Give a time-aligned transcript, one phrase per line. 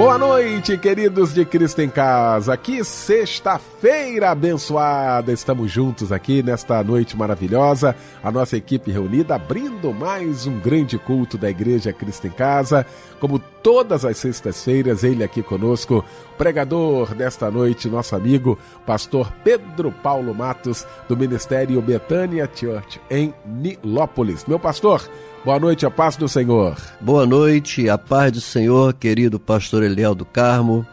[0.00, 2.56] Boa noite, queridos de Cristo em Casa.
[2.56, 5.30] Que sexta-feira abençoada!
[5.30, 7.94] Estamos juntos aqui nesta noite maravilhosa.
[8.24, 12.86] A nossa equipe reunida abrindo mais um grande culto da Igreja Cristo em Casa.
[13.20, 16.02] Como todas as sextas-feiras, ele aqui conosco,
[16.38, 24.46] pregador desta noite, nosso amigo, pastor Pedro Paulo Matos, do Ministério Betânia Church em Nilópolis.
[24.46, 25.06] Meu pastor,
[25.42, 26.76] Boa noite, a paz do Senhor.
[27.00, 30.86] Boa noite, a paz do Senhor, querido pastor Eliel do Carmo,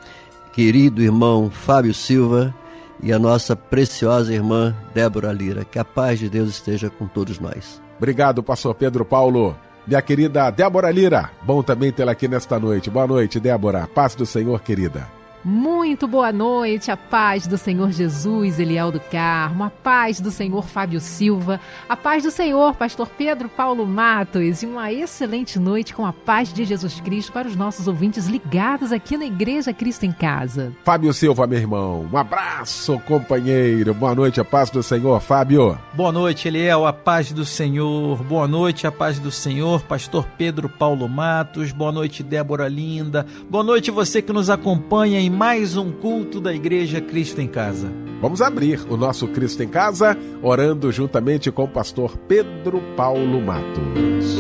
[0.54, 2.56] querido irmão Fábio Silva
[3.04, 5.66] e a nossa preciosa irmã Débora Lira.
[5.66, 7.82] Que a paz de Deus esteja com todos nós.
[7.98, 9.54] Obrigado, pastor Pedro Paulo.
[9.86, 12.90] Minha querida Débora Lira, bom também tê-la aqui nesta noite.
[12.90, 13.86] Boa noite, Débora.
[13.94, 15.17] Paz do Senhor, querida.
[15.50, 20.68] Muito boa noite, a paz do Senhor Jesus, Eliel do Carmo, a paz do Senhor
[20.68, 26.06] Fábio Silva, a paz do Senhor Pastor Pedro Paulo Matos e uma excelente noite com
[26.06, 30.12] a paz de Jesus Cristo para os nossos ouvintes ligados aqui na Igreja Cristo em
[30.12, 30.74] Casa.
[30.84, 35.80] Fábio Silva, meu irmão, um abraço, companheiro, boa noite, a paz do Senhor, Fábio.
[35.94, 40.68] Boa noite, Eliel, a paz do Senhor, boa noite, a paz do Senhor, Pastor Pedro
[40.68, 45.92] Paulo Matos, boa noite, Débora Linda, boa noite você que nos acompanha em mais um
[45.92, 47.94] culto da Igreja Cristo em Casa.
[48.20, 54.36] Vamos abrir o nosso Cristo em Casa orando juntamente com o pastor Pedro Paulo Matos.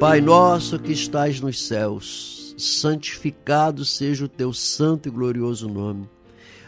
[0.00, 6.08] Pai nosso que estás nos céus, santificado seja o teu santo e glorioso nome.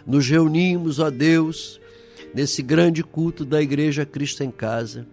[0.06, 1.80] Nos reunimos, ó Deus,
[2.34, 5.06] nesse grande culto da Igreja Cristo em Casa,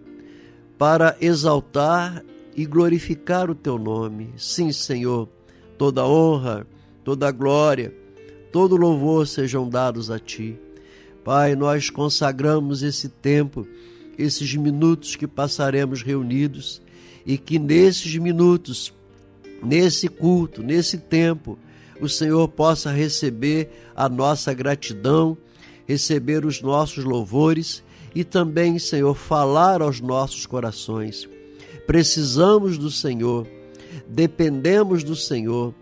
[0.76, 2.22] para exaltar
[2.58, 4.30] e glorificar o teu nome.
[4.36, 5.28] Sim, Senhor,
[5.78, 6.66] toda honra,
[7.04, 7.94] toda glória,
[8.50, 10.58] todo louvor sejam dados a ti.
[11.22, 13.64] Pai, nós consagramos esse tempo,
[14.18, 16.82] esses minutos que passaremos reunidos
[17.24, 18.92] e que nesses minutos,
[19.62, 21.56] nesse culto, nesse tempo,
[22.00, 25.38] o Senhor possa receber a nossa gratidão,
[25.86, 31.28] receber os nossos louvores e também, Senhor, falar aos nossos corações
[31.88, 33.48] precisamos do Senhor,
[34.06, 35.74] dependemos do Senhor,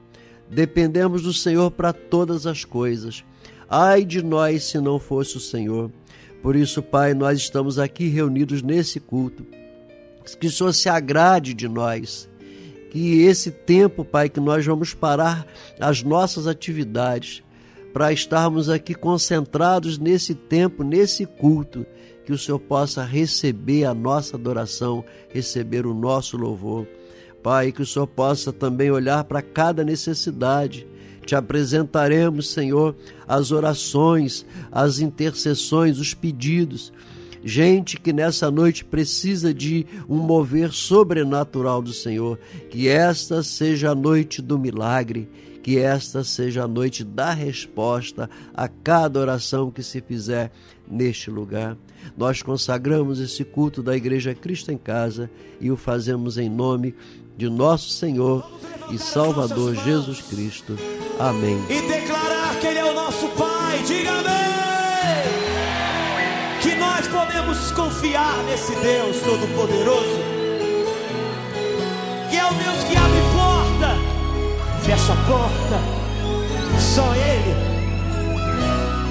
[0.48, 3.24] dependemos do Senhor para todas as coisas.
[3.68, 5.90] Ai de nós se não fosse o Senhor.
[6.40, 9.44] Por isso, Pai, nós estamos aqui reunidos nesse culto.
[10.38, 12.28] Que o Senhor se agrade de nós.
[12.92, 15.44] Que esse tempo, Pai, que nós vamos parar
[15.80, 17.42] as nossas atividades
[17.92, 21.84] para estarmos aqui concentrados nesse tempo, nesse culto,
[22.26, 26.84] que o Senhor possa receber a nossa adoração, receber o nosso louvor.
[27.40, 30.84] Pai, que o Senhor possa também olhar para cada necessidade.
[31.24, 32.96] Te apresentaremos, Senhor,
[33.28, 36.92] as orações, as intercessões, os pedidos.
[37.44, 42.40] Gente que nessa noite precisa de um mover sobrenatural do Senhor.
[42.68, 45.28] Que esta seja a noite do milagre
[45.66, 50.52] que esta seja a noite da resposta a cada oração que se fizer
[50.88, 51.76] neste lugar.
[52.16, 55.30] Nós consagramos esse culto da Igreja Cristo em Casa
[55.60, 56.94] e o fazemos em nome
[57.36, 58.48] de nosso Senhor
[58.90, 60.76] e Salvador Jesus Cristo.
[61.18, 61.58] Amém.
[61.68, 64.26] E declarar que Ele é o nosso Pai, diga amém!
[66.62, 70.18] Que nós podemos confiar nesse Deus Todo-Poderoso,
[72.30, 73.94] que é o Deus que abre porta,
[74.82, 75.80] fecha a porta,
[76.80, 77.76] só Ele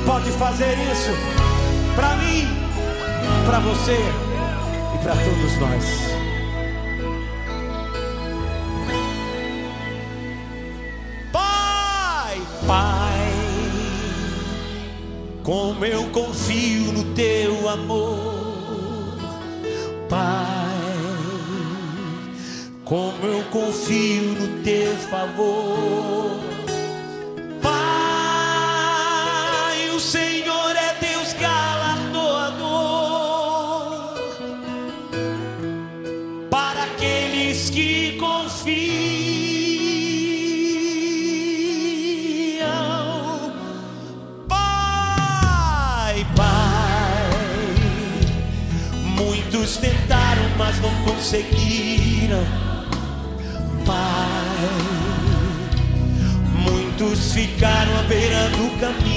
[0.06, 1.55] pode fazer isso
[1.96, 2.66] para mim
[3.46, 3.98] para você
[4.94, 5.86] e para todos nós.
[11.32, 13.32] Pai, Pai,
[15.44, 19.18] como eu confio no teu amor,
[20.10, 20.66] Pai,
[22.84, 26.55] como eu confio no teu favor.
[51.04, 52.44] Conseguiram.
[53.86, 53.96] Pai,
[56.64, 59.15] muitos ficaram à beira do caminho.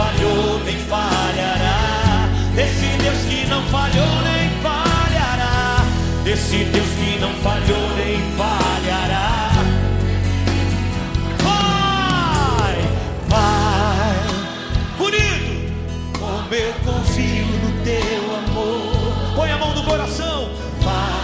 [0.00, 2.28] falhou nem falhará.
[2.56, 5.84] Esse Deus que não falhou nem falhará.
[6.24, 9.50] Esse Deus que não falhou nem falhará.
[11.44, 12.76] Pai,
[13.28, 14.16] Pai,
[14.96, 15.72] bonito,
[16.18, 19.34] como eu confio no teu amor.
[19.36, 20.50] Põe a mão no coração,
[20.82, 21.20] Pai,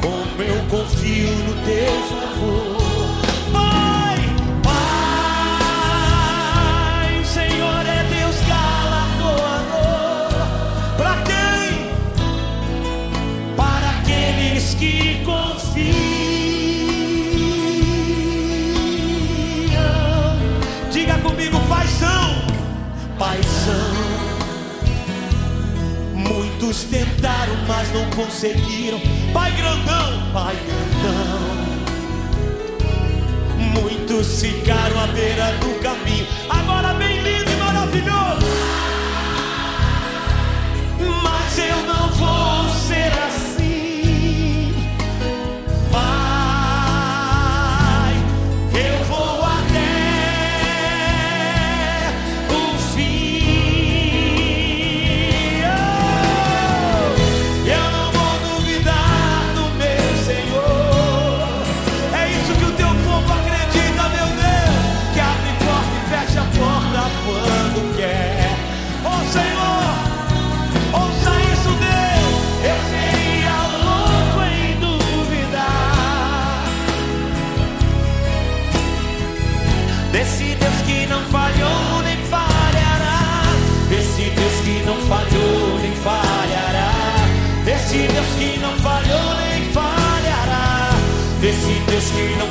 [0.00, 2.87] como eu confio no teu favor.
[26.60, 29.00] Muitos tentaram, mas não conseguiram.
[29.32, 31.38] Pai grandão, Pai grandão.
[33.80, 36.26] Muitos ficaram à beira do caminho.
[36.50, 38.44] Agora bem lindo e maravilhoso.
[41.22, 43.47] Mas eu não vou ser assim.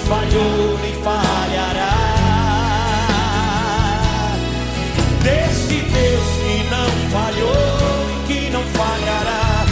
[0.07, 1.93] Falhou nem falhará.
[5.21, 7.53] Desse Deus que não falhou
[8.13, 9.65] e que não falhará.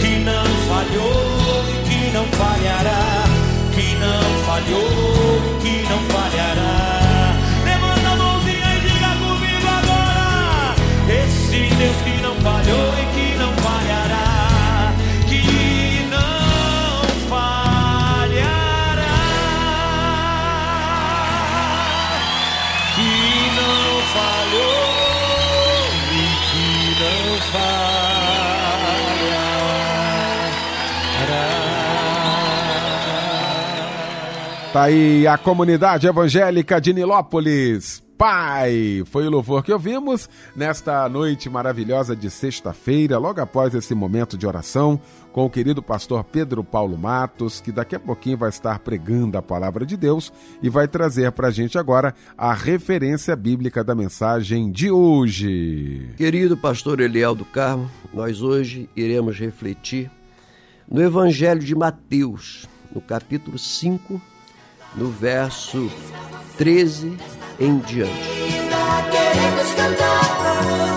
[0.00, 3.24] Que não falhou e que não falhará.
[3.74, 5.01] Que não falhou
[34.72, 38.02] Tá aí a comunidade evangélica de Nilópolis.
[38.16, 44.38] Pai, foi o louvor que ouvimos nesta noite maravilhosa de sexta-feira, logo após esse momento
[44.38, 44.98] de oração
[45.30, 49.42] com o querido pastor Pedro Paulo Matos, que daqui a pouquinho vai estar pregando a
[49.42, 54.72] palavra de Deus e vai trazer para a gente agora a referência bíblica da mensagem
[54.72, 56.14] de hoje.
[56.16, 60.10] Querido pastor Eliel do Carmo, nós hoje iremos refletir
[60.90, 64.31] no Evangelho de Mateus, no capítulo 5,
[64.94, 65.90] no verso
[66.58, 67.16] 13
[67.58, 68.12] em diante.
[69.10, 70.20] Queremos cantar,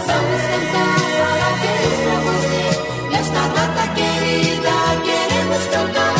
[0.05, 2.63] vamos cantar, parabéns pra você.
[3.11, 4.73] Nesta data querida,
[5.03, 6.14] queremos cantar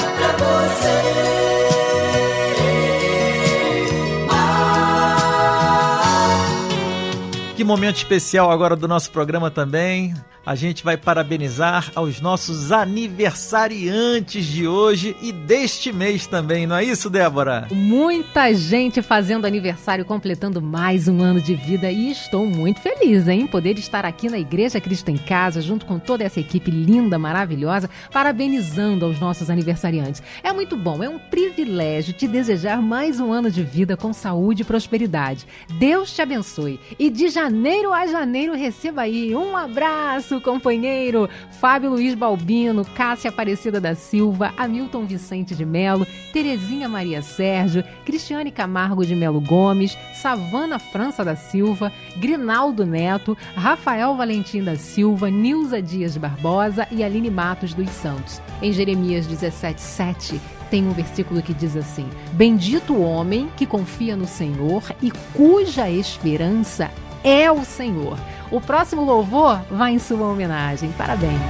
[7.66, 10.14] momento especial agora do nosso programa também.
[10.46, 16.84] A gente vai parabenizar aos nossos aniversariantes de hoje e deste mês também, não é
[16.84, 17.68] isso, Débora?
[17.72, 23.48] Muita gente fazendo aniversário, completando mais um ano de vida e estou muito feliz em
[23.48, 27.90] poder estar aqui na Igreja Cristo em Casa, junto com toda essa equipe linda, maravilhosa,
[28.12, 30.22] parabenizando aos nossos aniversariantes.
[30.44, 34.62] É muito bom, é um privilégio te desejar mais um ano de vida com saúde
[34.62, 35.48] e prosperidade.
[35.80, 37.55] Deus te abençoe e de janeiro
[37.94, 41.30] a janeiro receba aí um abraço, companheiro.
[41.60, 48.52] Fábio Luiz Balbino, Cássia Aparecida da Silva, Hamilton Vicente de Melo, Terezinha Maria Sérgio, Cristiane
[48.52, 55.82] Camargo de Melo Gomes, Savana França da Silva, Grinaldo Neto, Rafael Valentim da Silva, Nilza
[55.82, 58.42] Dias Barbosa e Aline Matos dos Santos.
[58.62, 64.28] Em Jeremias 17:7 tem um versículo que diz assim: Bendito o homem que confia no
[64.28, 66.92] Senhor e cuja esperança
[67.26, 68.20] é o Senhor.
[68.52, 70.92] O próximo louvor vai em sua homenagem.
[70.92, 71.42] Parabéns.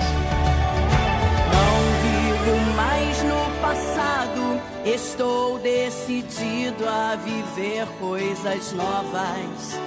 [1.51, 9.77] Não vivo mais no passado, estou decidido a viver coisas novas.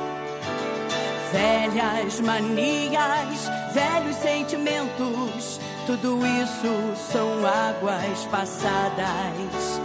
[1.32, 9.80] Velhas manias, velhos sentimentos, tudo isso são águas passadas.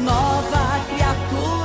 [0.00, 1.61] Nova criatura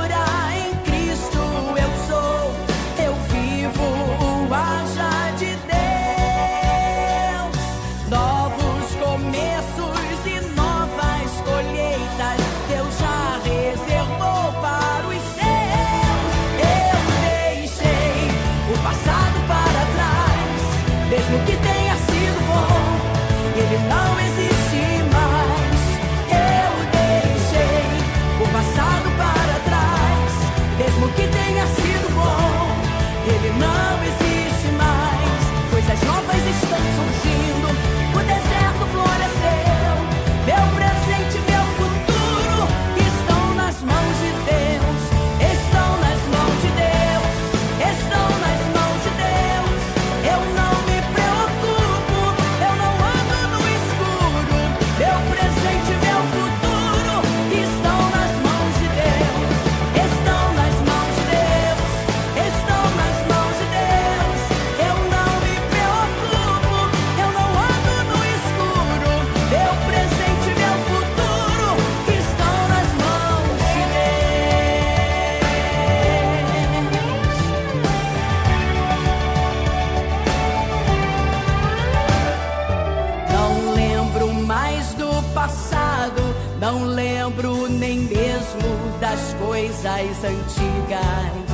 [85.34, 86.22] passado,
[86.60, 91.48] não lembro nem mesmo das coisas antigas.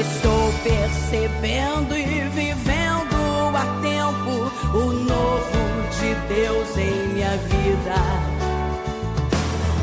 [0.00, 5.62] Estou percebendo e vivendo a tempo o novo
[6.00, 8.32] de Deus em minha vida.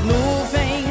[0.03, 0.88] Nuvens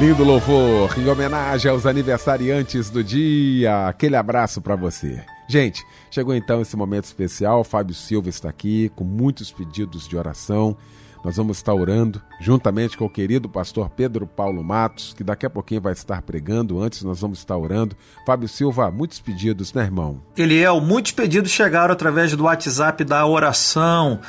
[0.00, 3.86] Lindo louvor em homenagem aos aniversariantes do dia.
[3.86, 5.22] Aquele abraço para você.
[5.46, 7.62] Gente, chegou então esse momento especial.
[7.62, 10.74] Fábio Silva está aqui com muitos pedidos de oração.
[11.24, 15.50] Nós vamos estar orando juntamente com o querido pastor Pedro Paulo Matos, que daqui a
[15.50, 16.80] pouquinho vai estar pregando.
[16.80, 17.94] Antes, nós vamos estar orando.
[18.24, 20.22] Fábio Silva, muitos pedidos, né, irmão?
[20.36, 24.20] Eliel, muitos pedidos chegaram através do WhatsApp da oração.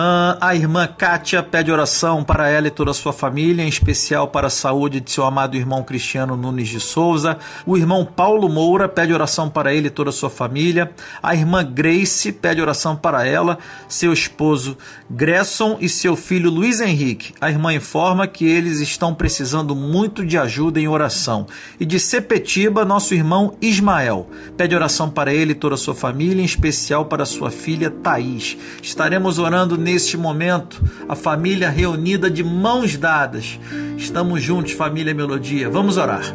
[0.00, 4.28] Ah, a irmã Kátia pede oração para ela e toda a sua família, em especial
[4.28, 7.36] para a saúde de seu amado irmão Cristiano Nunes de Souza.
[7.66, 10.92] O irmão Paulo Moura pede oração para ele e toda a sua família.
[11.20, 14.78] A irmã Grace pede oração para ela, seu esposo
[15.10, 17.32] Gresson e seu filho Luiz Henrique.
[17.40, 21.46] A irmã informa que eles estão precisando muito de ajuda em oração.
[21.80, 26.42] E de Sepetiba, nosso irmão Ismael pede oração para ele e toda a sua família,
[26.42, 28.56] em especial para sua filha Thaís.
[28.82, 33.58] Estaremos orando neste momento, a família reunida de mãos dadas.
[33.96, 35.70] Estamos juntos, família Melodia.
[35.70, 36.34] Vamos orar.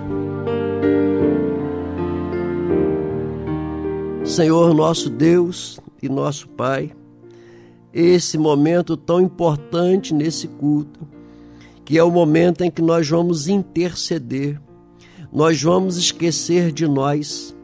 [4.26, 6.92] Senhor nosso Deus e nosso Pai,
[7.94, 11.08] esse momento tão importante nesse culto,
[11.86, 14.60] que é o momento em que nós vamos interceder,
[15.32, 17.56] nós vamos esquecer de nós,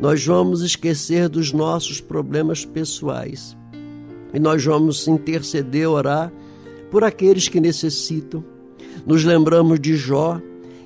[0.00, 3.56] nós vamos esquecer dos nossos problemas pessoais.
[4.32, 6.32] E nós vamos interceder, orar
[6.90, 8.44] por aqueles que necessitam.
[9.06, 10.40] Nos lembramos de Jó,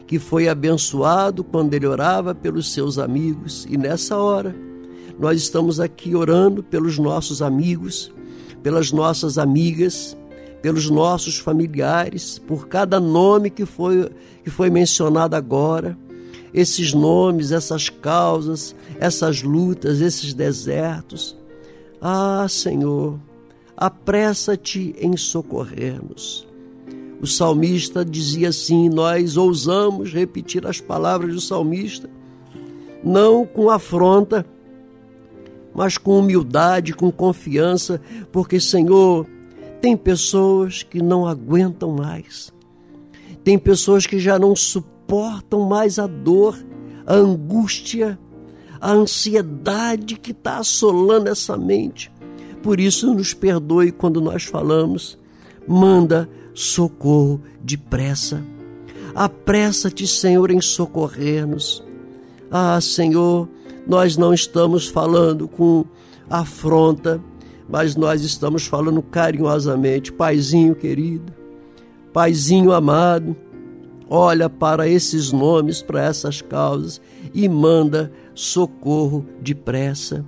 [0.06, 4.56] que foi abençoado quando ele orava pelos seus amigos, e nessa hora
[5.18, 8.12] nós estamos aqui orando pelos nossos amigos,
[8.62, 10.16] pelas nossas amigas,
[10.60, 14.10] pelos nossos familiares, por cada nome que foi,
[14.42, 15.96] que foi mencionado agora.
[16.52, 21.36] Esses nomes, essas causas, essas lutas, esses desertos.
[22.00, 23.18] Ah, Senhor,
[23.76, 26.48] apressa-te em socorrer-nos.
[27.20, 32.08] O salmista dizia assim: Nós ousamos repetir as palavras do salmista,
[33.02, 34.46] não com afronta,
[35.78, 38.00] mas com humildade, com confiança,
[38.32, 39.24] porque, Senhor,
[39.80, 42.52] tem pessoas que não aguentam mais.
[43.44, 46.58] Tem pessoas que já não suportam mais a dor,
[47.06, 48.18] a angústia,
[48.80, 52.10] a ansiedade que está assolando essa mente.
[52.60, 55.16] Por isso, nos perdoe quando nós falamos,
[55.64, 58.42] manda socorro depressa.
[59.14, 61.84] Apressa-te, Senhor, em socorrer-nos.
[62.50, 63.48] Ah, Senhor,
[63.88, 65.86] nós não estamos falando com
[66.28, 67.18] afronta,
[67.66, 70.12] mas nós estamos falando carinhosamente.
[70.12, 71.32] Paizinho querido,
[72.12, 73.34] Paizinho amado,
[74.10, 77.00] olha para esses nomes, para essas causas
[77.32, 80.24] e manda socorro depressa.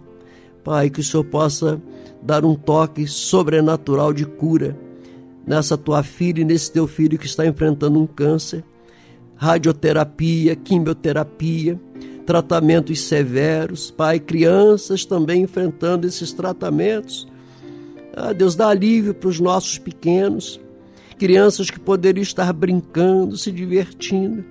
[0.65, 1.81] Pai, que o Senhor possa
[2.23, 4.77] dar um toque sobrenatural de cura
[5.47, 8.65] nessa tua filha e nesse teu filho que está enfrentando um câncer,
[9.37, 11.81] radioterapia, quimioterapia,
[12.31, 17.27] tratamentos severos, Pai, crianças também enfrentando esses tratamentos.
[18.17, 20.61] Ah, Deus dá alívio para os nossos pequenos,
[21.19, 24.45] crianças que poderiam estar brincando, se divertindo,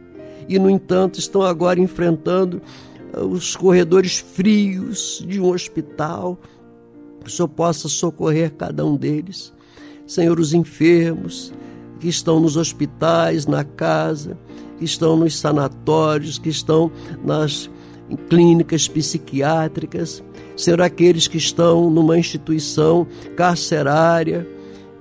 [0.45, 2.62] e no entanto estão agora enfrentando
[3.13, 6.38] ah, os corredores frios de um hospital.
[7.23, 9.54] Que o Senhor possa socorrer cada um deles.
[10.06, 11.54] Senhor, os enfermos
[12.01, 14.38] que estão nos hospitais, na casa,
[14.80, 16.92] que estão nos sanatórios, que estão
[17.24, 17.70] nas
[18.30, 20.24] clínicas psiquiátricas,
[20.60, 24.46] Senhor, aqueles que estão numa instituição carcerária,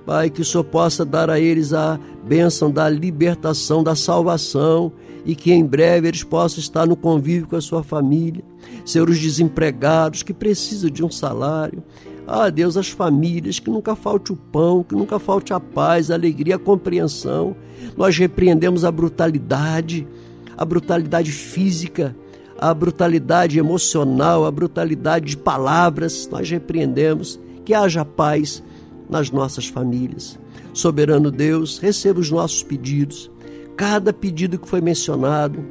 [0.05, 4.91] Pai, que o Senhor possa dar a eles a bênção da libertação, da salvação
[5.25, 8.43] e que em breve eles possam estar no convívio com a sua família.
[8.85, 11.83] Senhor, os desempregados que precisam de um salário.
[12.31, 16.13] Ah, Deus, as famílias, que nunca falte o pão, que nunca falte a paz, a
[16.13, 17.55] alegria, a compreensão.
[17.97, 20.07] Nós repreendemos a brutalidade,
[20.55, 22.15] a brutalidade física,
[22.55, 26.29] a brutalidade emocional, a brutalidade de palavras.
[26.31, 28.61] Nós repreendemos que haja paz
[29.09, 30.37] nas nossas famílias.
[30.71, 33.31] Soberano Deus, receba os nossos pedidos.
[33.75, 35.65] Cada pedido que foi mencionado,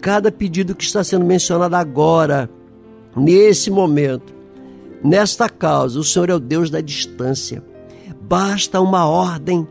[0.00, 2.50] cada pedido que está sendo mencionado agora,
[3.14, 4.39] nesse momento,
[5.02, 7.62] nesta causa, o Senhor é o Deus da distância.
[8.20, 9.66] Basta uma ordem,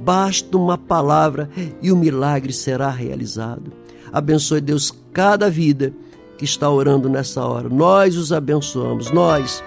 [0.00, 1.50] basta uma palavra
[1.82, 3.72] e o milagre será realizado.
[4.12, 5.92] Abençoe Deus cada vida
[6.38, 7.68] que está orando nessa hora.
[7.68, 9.62] Nós os abençoamos, nós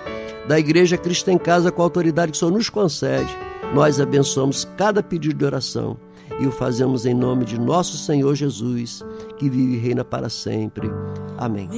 [0.48, 3.38] da Igreja Cristo em Casa, com a autoridade que o Senhor nos concede,
[3.74, 5.98] nós abençoamos cada pedido de oração
[6.40, 9.04] e o fazemos em nome de nosso Senhor Jesus,
[9.38, 10.90] que vive e reina para sempre.
[11.38, 11.70] Amém.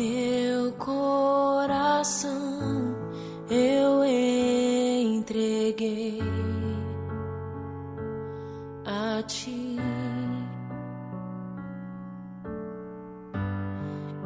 [9.17, 9.77] A ti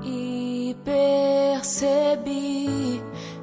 [0.03, 2.67] e percebi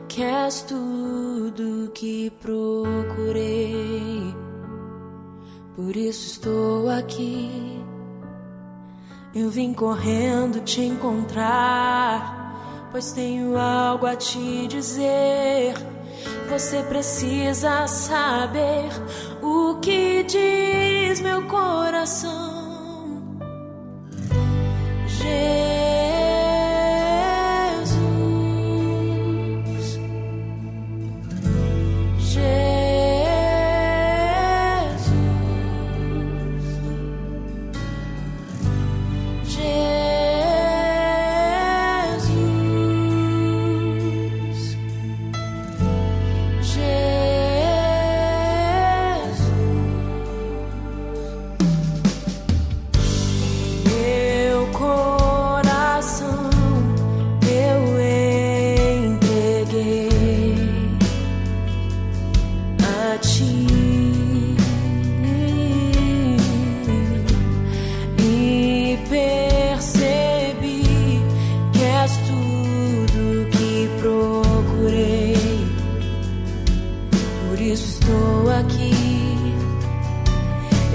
[0.08, 4.34] que és tudo que procurei.
[5.76, 7.84] Por isso estou aqui.
[9.34, 15.95] Eu vim correndo te encontrar, pois tenho algo a te dizer.
[16.48, 18.88] Você precisa saber
[19.42, 22.46] o que diz meu coração.
[25.06, 25.65] Jesus,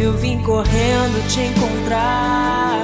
[0.01, 2.83] Eu vim correndo te encontrar,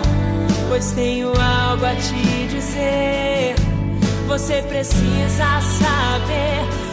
[0.67, 3.55] pois tenho algo a te dizer.
[4.27, 6.86] Você precisa saber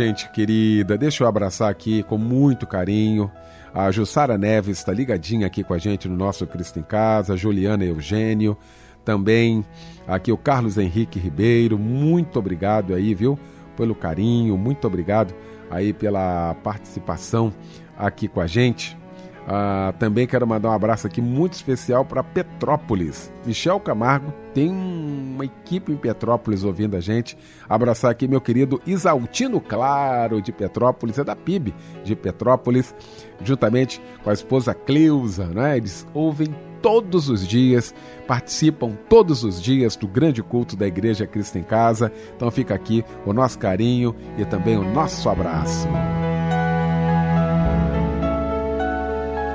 [0.00, 3.30] gente querida, deixa eu abraçar aqui com muito carinho.
[3.74, 7.84] A Jussara Neves está ligadinha aqui com a gente no nosso Cristo em Casa, Juliana
[7.84, 8.56] Eugênio,
[9.04, 9.64] também
[10.08, 13.38] aqui o Carlos Henrique Ribeiro, muito obrigado aí, viu,
[13.76, 15.34] pelo carinho, muito obrigado
[15.70, 17.52] aí pela participação
[17.96, 18.96] aqui com a gente.
[19.46, 23.32] Ah, também quero mandar um abraço aqui muito especial para Petrópolis.
[23.44, 27.36] Michel Camargo tem uma equipe em Petrópolis ouvindo a gente.
[27.68, 31.74] Abraçar aqui meu querido Isaltino Claro de Petrópolis, é da PIB
[32.04, 32.94] de Petrópolis,
[33.42, 35.76] juntamente com a esposa Cleusa, né?
[35.76, 37.94] Eles ouvem todos os dias,
[38.26, 42.12] participam todos os dias do grande culto da Igreja Cristo em Casa.
[42.36, 45.88] Então fica aqui o nosso carinho e também o nosso abraço.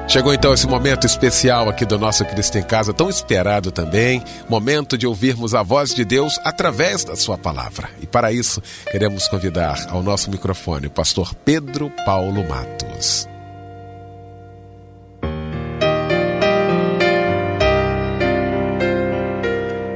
[0.07, 4.97] Chegou então esse momento especial aqui do nosso Cristo em Casa, tão esperado também, momento
[4.97, 7.89] de ouvirmos a voz de Deus através da sua palavra.
[7.99, 13.27] E para isso, queremos convidar ao nosso microfone o pastor Pedro Paulo Matos.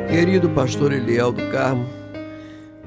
[0.10, 1.88] Querido pastor Eliel do Carmo,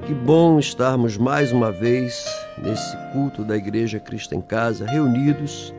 [0.05, 2.25] que bom estarmos mais uma vez
[2.57, 5.73] nesse culto da Igreja Cristo em Casa, reunidos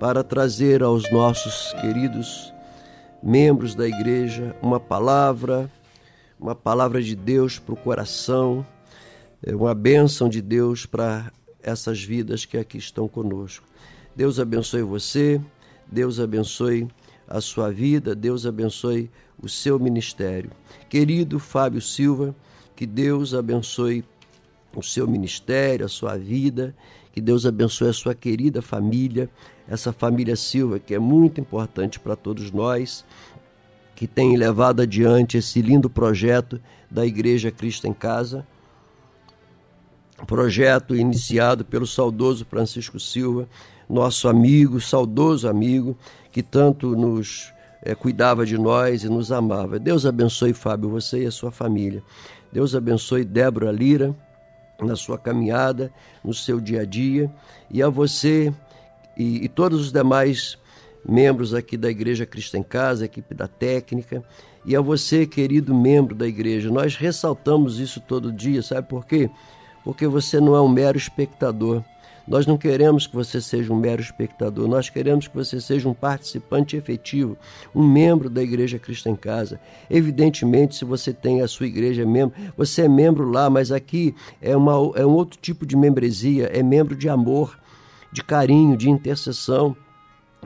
[0.00, 2.54] para trazer aos nossos queridos
[3.22, 5.70] membros da igreja uma palavra,
[6.40, 8.66] uma palavra de Deus para o coração,
[9.46, 11.30] é, uma bênção de Deus para
[11.62, 13.66] essas vidas que aqui estão conosco.
[14.16, 15.38] Deus abençoe você,
[15.86, 16.88] Deus abençoe
[17.28, 20.50] a sua vida, Deus abençoe o seu ministério.
[20.88, 22.34] Querido Fábio Silva,
[22.74, 24.02] que Deus abençoe
[24.74, 26.74] o seu ministério, a sua vida,
[27.12, 29.28] que Deus abençoe a sua querida família,
[29.70, 33.04] essa família Silva, que é muito importante para todos nós,
[33.94, 38.44] que tem levado adiante esse lindo projeto da Igreja Cristo em Casa.
[40.26, 43.48] Projeto iniciado pelo saudoso Francisco Silva,
[43.88, 45.96] nosso amigo, saudoso amigo,
[46.32, 49.78] que tanto nos é, cuidava de nós e nos amava.
[49.78, 52.02] Deus abençoe, Fábio, você e a sua família.
[52.52, 54.14] Deus abençoe Débora Lira
[54.80, 55.92] na sua caminhada,
[56.24, 57.30] no seu dia a dia,
[57.70, 58.52] e a você
[59.20, 60.58] e, e todos os demais
[61.06, 64.24] membros aqui da Igreja Cristo em Casa, equipe da técnica,
[64.64, 66.70] e a você, querido membro da igreja.
[66.70, 69.30] Nós ressaltamos isso todo dia, sabe por quê?
[69.84, 71.82] Porque você não é um mero espectador.
[72.28, 75.94] Nós não queremos que você seja um mero espectador, nós queremos que você seja um
[75.94, 77.36] participante efetivo,
[77.74, 79.58] um membro da Igreja Cristo em Casa.
[79.90, 84.56] Evidentemente, se você tem a sua igreja membro, você é membro lá, mas aqui é,
[84.56, 87.58] uma, é um outro tipo de membresia, é membro de amor,
[88.12, 89.76] de carinho, de intercessão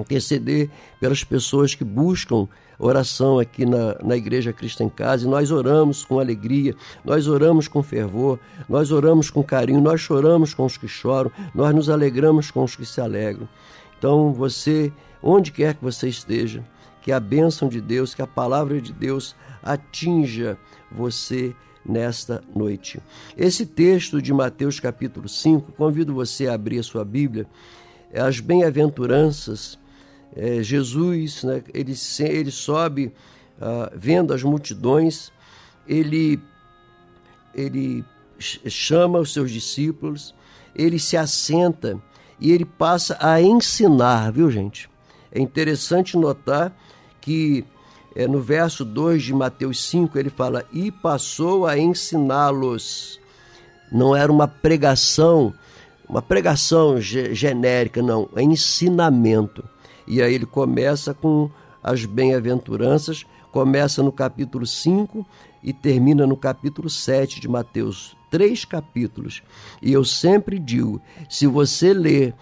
[0.01, 2.49] interceder pelas pessoas que buscam
[2.79, 6.75] oração aqui na, na Igreja Cristo em Casa, e nós oramos com alegria,
[7.05, 11.75] nós oramos com fervor, nós oramos com carinho, nós choramos com os que choram, nós
[11.75, 13.49] nos alegramos com os que se alegram.
[13.97, 16.65] Então, você, onde quer que você esteja,
[17.01, 20.59] que a bênção de Deus, que a palavra de Deus atinja
[20.91, 23.01] você nesta noite.
[23.37, 27.47] Esse texto de Mateus capítulo 5, convido você a abrir a sua Bíblia,
[28.13, 29.79] é as bem-aventuranças
[30.37, 33.07] é, Jesus, né, ele, ele sobe
[33.59, 35.31] uh, vendo as multidões,
[35.87, 36.41] ele,
[37.55, 38.05] ele
[38.39, 40.35] chama os seus discípulos,
[40.75, 42.01] ele se assenta
[42.41, 44.91] e ele passa a ensinar, viu gente?
[45.31, 46.77] É interessante notar
[47.21, 47.65] que
[48.15, 53.21] é, no verso 2 de Mateus 5 ele fala: E passou a ensiná-los.
[53.91, 55.53] Não era uma pregação,
[56.09, 59.65] uma pregação genérica, não, é ensinamento.
[60.07, 61.51] E aí ele começa com
[61.83, 65.25] as bem-aventuranças, começa no capítulo 5
[65.63, 68.17] e termina no capítulo 7 de Mateus.
[68.31, 69.43] Três capítulos.
[69.81, 72.35] E eu sempre digo: se você ler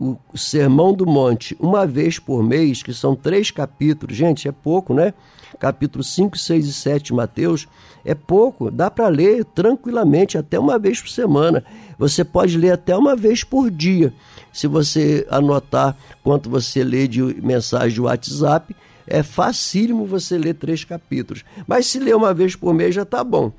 [0.00, 4.94] o Sermão do Monte uma vez por mês, que são três capítulos, gente, é pouco,
[4.94, 5.12] né?
[5.58, 7.66] Capítulo 5, 6 e 7 de Mateus,
[8.04, 11.64] é pouco, dá para ler tranquilamente, até uma vez por semana.
[11.98, 14.14] Você pode ler até uma vez por dia.
[14.52, 20.84] Se você anotar quanto você lê de mensagem de WhatsApp, é facílimo você ler três
[20.84, 21.44] capítulos.
[21.66, 23.50] Mas se ler uma vez por mês já está bom.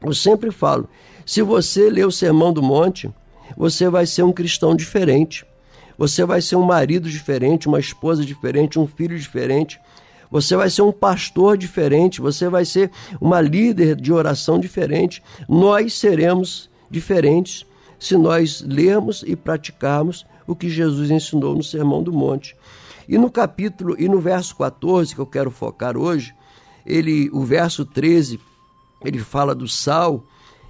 [0.00, 0.88] Eu sempre falo:
[1.26, 3.10] se você ler o Sermão do Monte,
[3.56, 5.44] você vai ser um cristão diferente.
[5.98, 9.80] Você vai ser um marido diferente, uma esposa diferente, um filho diferente.
[10.30, 15.20] Você vai ser um pastor diferente, você vai ser uma líder de oração diferente.
[15.48, 17.66] Nós seremos diferentes
[17.98, 22.54] se nós lermos e praticarmos o que Jesus ensinou no Sermão do Monte.
[23.08, 26.32] E no capítulo e no verso 14 que eu quero focar hoje,
[26.86, 28.38] ele, o verso 13,
[29.04, 30.24] ele fala do sal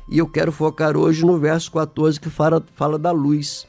[0.08, 3.66] E eu quero focar hoje no verso 14 que fala, fala da luz.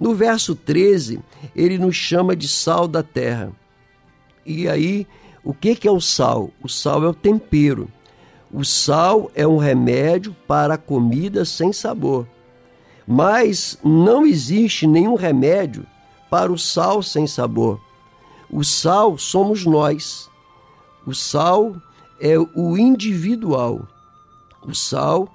[0.00, 1.20] No verso 13,
[1.54, 3.52] ele nos chama de sal da terra.
[4.46, 5.06] E aí,
[5.44, 6.50] o que, que é o sal?
[6.62, 7.86] O sal é o tempero.
[8.50, 12.26] O sal é um remédio para a comida sem sabor.
[13.06, 15.86] Mas não existe nenhum remédio
[16.30, 17.78] para o sal sem sabor.
[18.50, 20.30] O sal somos nós.
[21.06, 21.76] O sal
[22.20, 23.86] é o individual.
[24.66, 25.28] O sal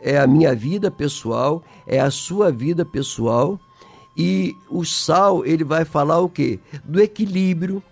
[0.00, 3.58] é a minha vida pessoal, é a sua vida pessoal.
[4.16, 6.58] E o sal, ele vai falar o quê?
[6.84, 7.82] Do equilíbrio,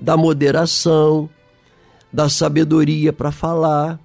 [0.00, 1.28] da moderação,
[2.12, 3.98] da sabedoria para falar,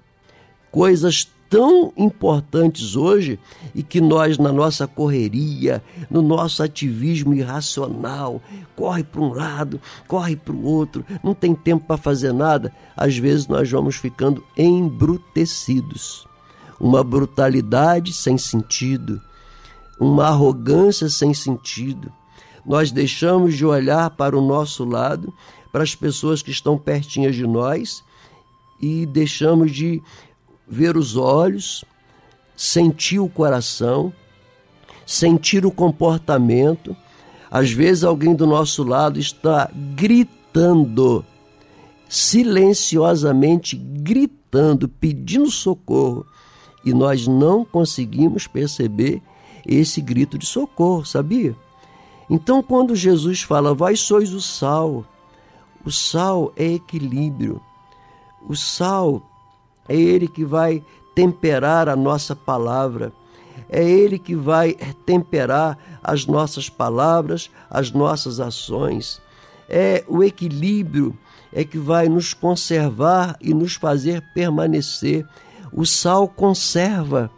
[0.70, 3.38] coisas tão importantes hoje
[3.74, 8.40] e que nós, na nossa correria, no nosso ativismo irracional,
[8.76, 13.18] corre para um lado, corre para o outro, não tem tempo para fazer nada, às
[13.18, 16.24] vezes nós vamos ficando embrutecidos.
[16.78, 19.20] Uma brutalidade sem sentido,
[20.00, 22.10] uma arrogância sem sentido.
[22.64, 25.32] Nós deixamos de olhar para o nosso lado,
[25.70, 28.02] para as pessoas que estão pertinhas de nós
[28.80, 30.02] e deixamos de
[30.66, 31.84] ver os olhos,
[32.56, 34.12] sentir o coração,
[35.04, 36.96] sentir o comportamento.
[37.50, 41.24] Às vezes alguém do nosso lado está gritando,
[42.08, 46.24] silenciosamente gritando, pedindo socorro,
[46.84, 49.20] e nós não conseguimos perceber
[49.66, 51.56] esse grito de socorro, sabia?
[52.28, 55.04] Então, quando Jesus fala, vós sois o sal,
[55.84, 57.60] o sal é equilíbrio,
[58.48, 59.22] o sal
[59.88, 63.12] é Ele que vai temperar a nossa palavra.
[63.68, 69.20] É Ele que vai temperar as nossas palavras, as nossas ações.
[69.68, 71.16] É o equilíbrio
[71.52, 75.26] é que vai nos conservar e nos fazer permanecer.
[75.72, 77.30] O sal conserva.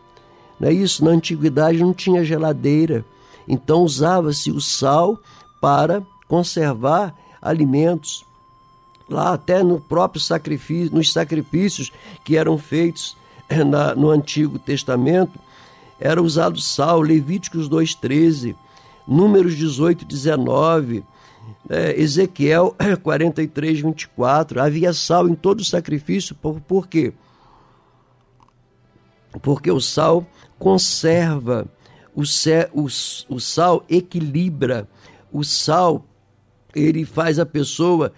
[0.62, 1.04] Não é isso?
[1.04, 3.04] Na antiguidade não tinha geladeira.
[3.48, 5.18] Então usava-se o sal
[5.60, 8.24] para conservar alimentos
[9.10, 11.90] lá até no próprio sacrifício, nos sacrifícios
[12.24, 13.16] que eram feitos
[13.48, 15.36] eh, na, no Antigo Testamento,
[15.98, 18.54] era usado sal, Levíticos 2,13,
[19.06, 21.04] Números 18, 19,
[21.68, 24.62] é, Ezequiel 43, 24.
[24.62, 27.12] Havia sal em todo sacrifício, por, por quê?
[29.40, 30.24] Porque o sal
[30.62, 31.66] conserva,
[32.14, 32.22] o,
[32.72, 34.88] o, o sal equilibra,
[35.32, 36.06] o sal
[36.72, 38.12] ele faz a pessoa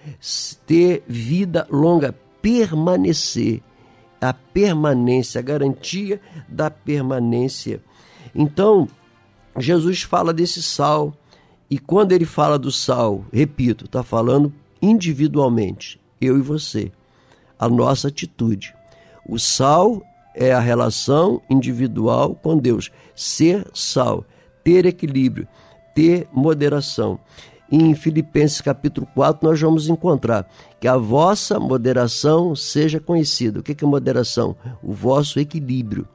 [0.67, 3.63] ter vida longa, permanecer.
[4.21, 7.83] A permanência, a garantia da permanência.
[8.35, 8.89] Então,
[9.59, 11.15] Jesus fala desse sal,
[11.71, 14.53] e quando ele fala do sal, repito, está falando
[14.83, 16.93] individualmente, eu e você,
[17.59, 18.75] a nossa atitude.
[19.27, 20.03] O sal
[20.35, 24.25] é a relação individual com Deus, ser sal,
[24.63, 25.47] ter equilíbrio,
[25.95, 27.21] ter moderação
[27.71, 33.61] em Filipenses capítulo 4 nós vamos encontrar que a vossa moderação seja conhecida.
[33.61, 34.55] O que é moderação?
[34.83, 36.07] O vosso equilíbrio.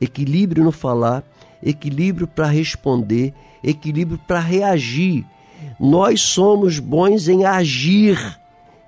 [0.00, 1.22] Equilíbrio no falar,
[1.62, 5.24] equilíbrio para responder, equilíbrio para reagir.
[5.78, 8.18] Nós somos bons em agir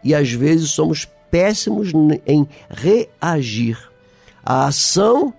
[0.02, 1.92] e às vezes somos péssimos
[2.26, 3.86] em reagir.
[4.48, 5.35] A ação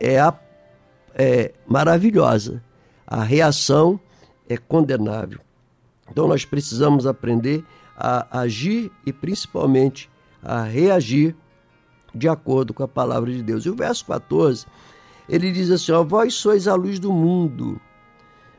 [0.00, 0.32] é, a,
[1.14, 2.64] é maravilhosa,
[3.06, 4.00] a reação
[4.48, 5.40] é condenável.
[6.10, 7.62] Então nós precisamos aprender
[7.94, 10.10] a agir e principalmente
[10.42, 11.36] a reagir
[12.14, 13.66] de acordo com a palavra de Deus.
[13.66, 14.64] E o verso 14,
[15.28, 17.78] ele diz assim: ó, Vós sois a luz do mundo,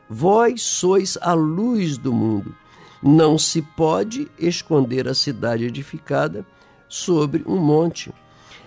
[0.08, 2.54] vós sois a luz do mundo.
[3.02, 6.46] Não se pode esconder a cidade edificada
[6.88, 8.12] sobre um monte,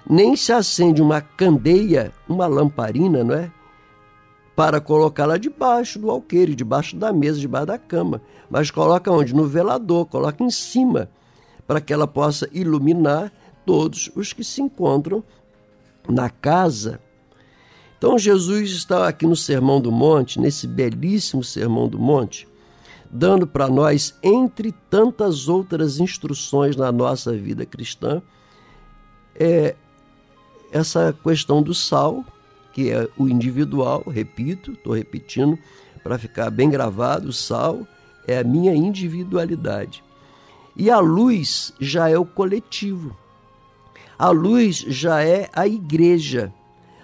[0.09, 3.51] nem se acende uma candeia, uma lamparina, não é?
[4.55, 8.21] para colocá-la debaixo do alqueire, debaixo da mesa, debaixo da cama.
[8.49, 9.33] Mas coloca onde?
[9.33, 11.09] No velador, coloca em cima,
[11.65, 13.31] para que ela possa iluminar
[13.65, 15.23] todos os que se encontram
[16.07, 16.99] na casa.
[17.97, 22.47] Então Jesus está aqui no Sermão do Monte, nesse belíssimo Sermão do Monte,
[23.09, 28.21] dando para nós, entre tantas outras instruções na nossa vida cristã,
[29.35, 29.75] é
[30.73, 32.25] essa questão do sal,
[32.73, 35.57] que é o individual, repito, estou repetindo
[36.03, 37.87] para ficar bem gravado, o sal
[38.27, 40.03] é a minha individualidade.
[40.75, 43.15] E a luz já é o coletivo.
[44.17, 46.51] A luz já é a igreja.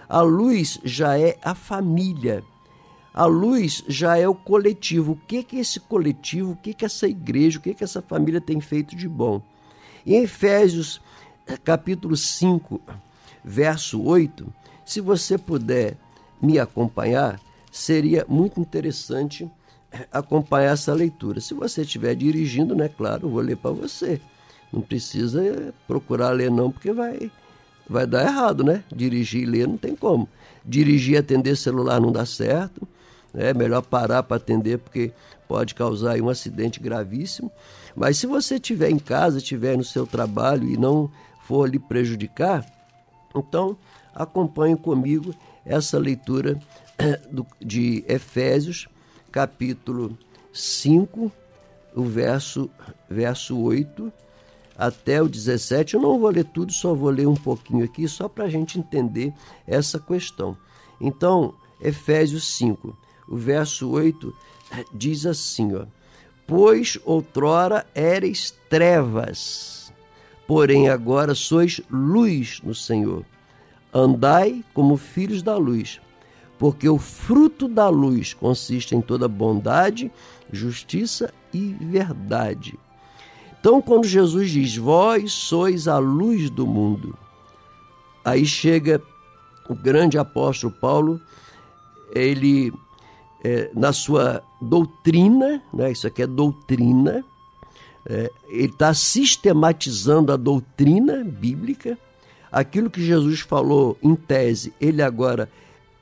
[0.09, 2.43] A luz já é a família.
[3.13, 5.11] A luz já é o coletivo.
[5.11, 8.41] O que que esse coletivo, o que que essa igreja, o que que essa família
[8.41, 9.39] tem feito de bom?
[10.03, 10.99] Em Efésios
[11.63, 12.81] capítulo 5,
[13.43, 14.51] verso 8,
[14.85, 15.97] se você puder
[16.41, 17.39] me acompanhar,
[17.71, 19.49] seria muito interessante
[20.11, 21.41] acompanhar essa leitura.
[21.41, 24.21] Se você estiver dirigindo, né, claro, eu vou ler para você.
[24.71, 27.31] Não precisa procurar ler não, porque vai
[27.89, 28.83] vai dar errado, né?
[28.95, 30.29] Dirigir e ler não tem como.
[30.63, 32.87] Dirigir e atender celular não dá certo.
[33.33, 35.11] É melhor parar para atender porque
[35.47, 37.51] pode causar um acidente gravíssimo.
[37.95, 41.11] Mas se você estiver em casa, estiver no seu trabalho e não
[41.43, 42.63] for lhe prejudicar,
[43.35, 43.77] então
[44.13, 45.33] acompanhe comigo
[45.65, 46.59] essa leitura
[47.61, 48.87] de Efésios,
[49.31, 50.17] capítulo
[50.51, 51.31] 5,
[51.95, 52.69] o verso,
[53.09, 54.11] verso 8
[54.77, 55.95] até o 17.
[55.95, 58.79] Eu não vou ler tudo, só vou ler um pouquinho aqui, só para a gente
[58.79, 59.33] entender
[59.67, 60.57] essa questão.
[60.99, 64.33] Então, Efésios 5, o verso 8
[64.93, 65.85] diz assim: ó,
[66.47, 69.78] Pois outrora eres trevas,
[70.49, 73.23] porém agora sois luz no Senhor.
[73.93, 76.01] Andai como filhos da luz,
[76.57, 80.11] porque o fruto da luz consiste em toda bondade,
[80.51, 82.77] justiça e verdade
[83.59, 87.17] então, quando Jesus diz: Vós sois a luz do mundo,
[88.23, 89.01] aí chega
[89.69, 91.19] o grande apóstolo Paulo,
[92.15, 92.73] ele,
[93.43, 97.23] é, na sua doutrina, né, isso aqui é doutrina,
[98.09, 101.97] é, ele está sistematizando a doutrina bíblica,
[102.51, 105.47] aquilo que Jesus falou em tese, ele agora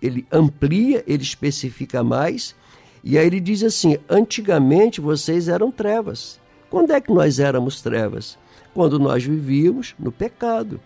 [0.01, 2.55] ele amplia, ele especifica mais,
[3.03, 6.39] e aí ele diz assim: antigamente vocês eram trevas
[6.69, 8.37] quando é que nós éramos trevas?
[8.73, 10.79] Quando nós vivíamos no pecado.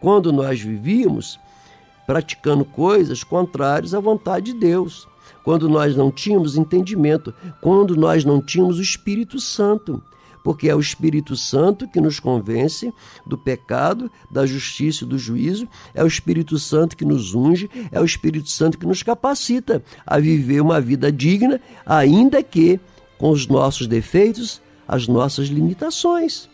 [0.00, 1.38] Quando nós vivíamos
[2.06, 5.06] praticando coisas contrárias à vontade de Deus.
[5.44, 7.32] Quando nós não tínhamos entendimento.
[7.60, 10.02] Quando nós não tínhamos o Espírito Santo.
[10.42, 12.92] Porque é o Espírito Santo que nos convence
[13.24, 18.00] do pecado, da justiça e do juízo, é o Espírito Santo que nos unge, é
[18.00, 22.80] o Espírito Santo que nos capacita a viver uma vida digna, ainda que
[23.18, 26.48] com os nossos defeitos, as nossas limitações.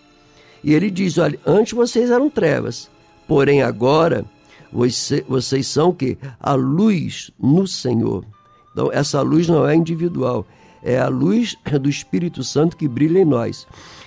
[0.62, 2.90] E ele diz: olha, antes vocês eram trevas,
[3.26, 4.24] porém agora
[4.70, 6.18] vocês são o quê?
[6.38, 8.24] A luz no Senhor.
[8.72, 10.46] Então, essa luz não é individual,
[10.82, 13.66] é a luz do Espírito Santo que brilha em nós.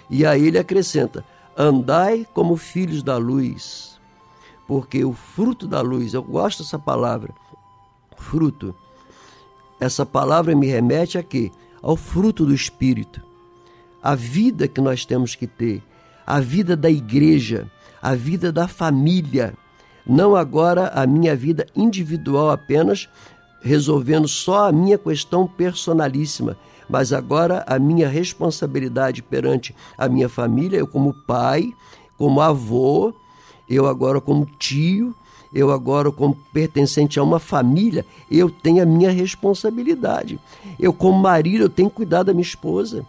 [0.09, 1.23] E aí ele acrescenta:
[1.57, 3.99] andai como filhos da luz,
[4.67, 7.33] porque o fruto da luz, eu gosto dessa palavra,
[8.17, 8.75] fruto.
[9.79, 11.51] Essa palavra me remete a quê?
[11.81, 13.31] Ao fruto do Espírito
[14.01, 15.83] a vida que nós temos que ter,
[16.25, 17.69] a vida da igreja,
[18.01, 19.53] a vida da família,
[20.05, 23.07] não agora a minha vida individual apenas,
[23.61, 26.57] resolvendo só a minha questão personalíssima,
[26.89, 31.73] mas agora a minha responsabilidade perante a minha família, eu como pai,
[32.17, 33.13] como avô,
[33.69, 35.15] eu agora como tio,
[35.53, 40.39] eu agora como pertencente a uma família, eu tenho a minha responsabilidade.
[40.79, 43.05] Eu como marido, eu tenho que cuidar da minha esposa.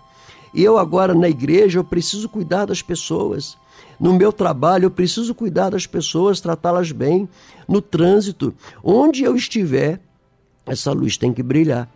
[0.54, 3.56] Eu agora na igreja eu preciso cuidar das pessoas.
[3.98, 7.28] No meu trabalho eu preciso cuidar das pessoas, tratá-las bem.
[7.68, 10.00] No trânsito, onde eu estiver,
[10.66, 11.88] essa luz tem que brilhar.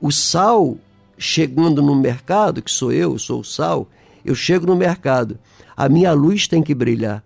[0.00, 0.76] O sal
[1.16, 3.88] chegando no mercado, que sou eu, sou o sal,
[4.24, 5.38] eu chego no mercado,
[5.76, 7.22] a minha luz tem que brilhar.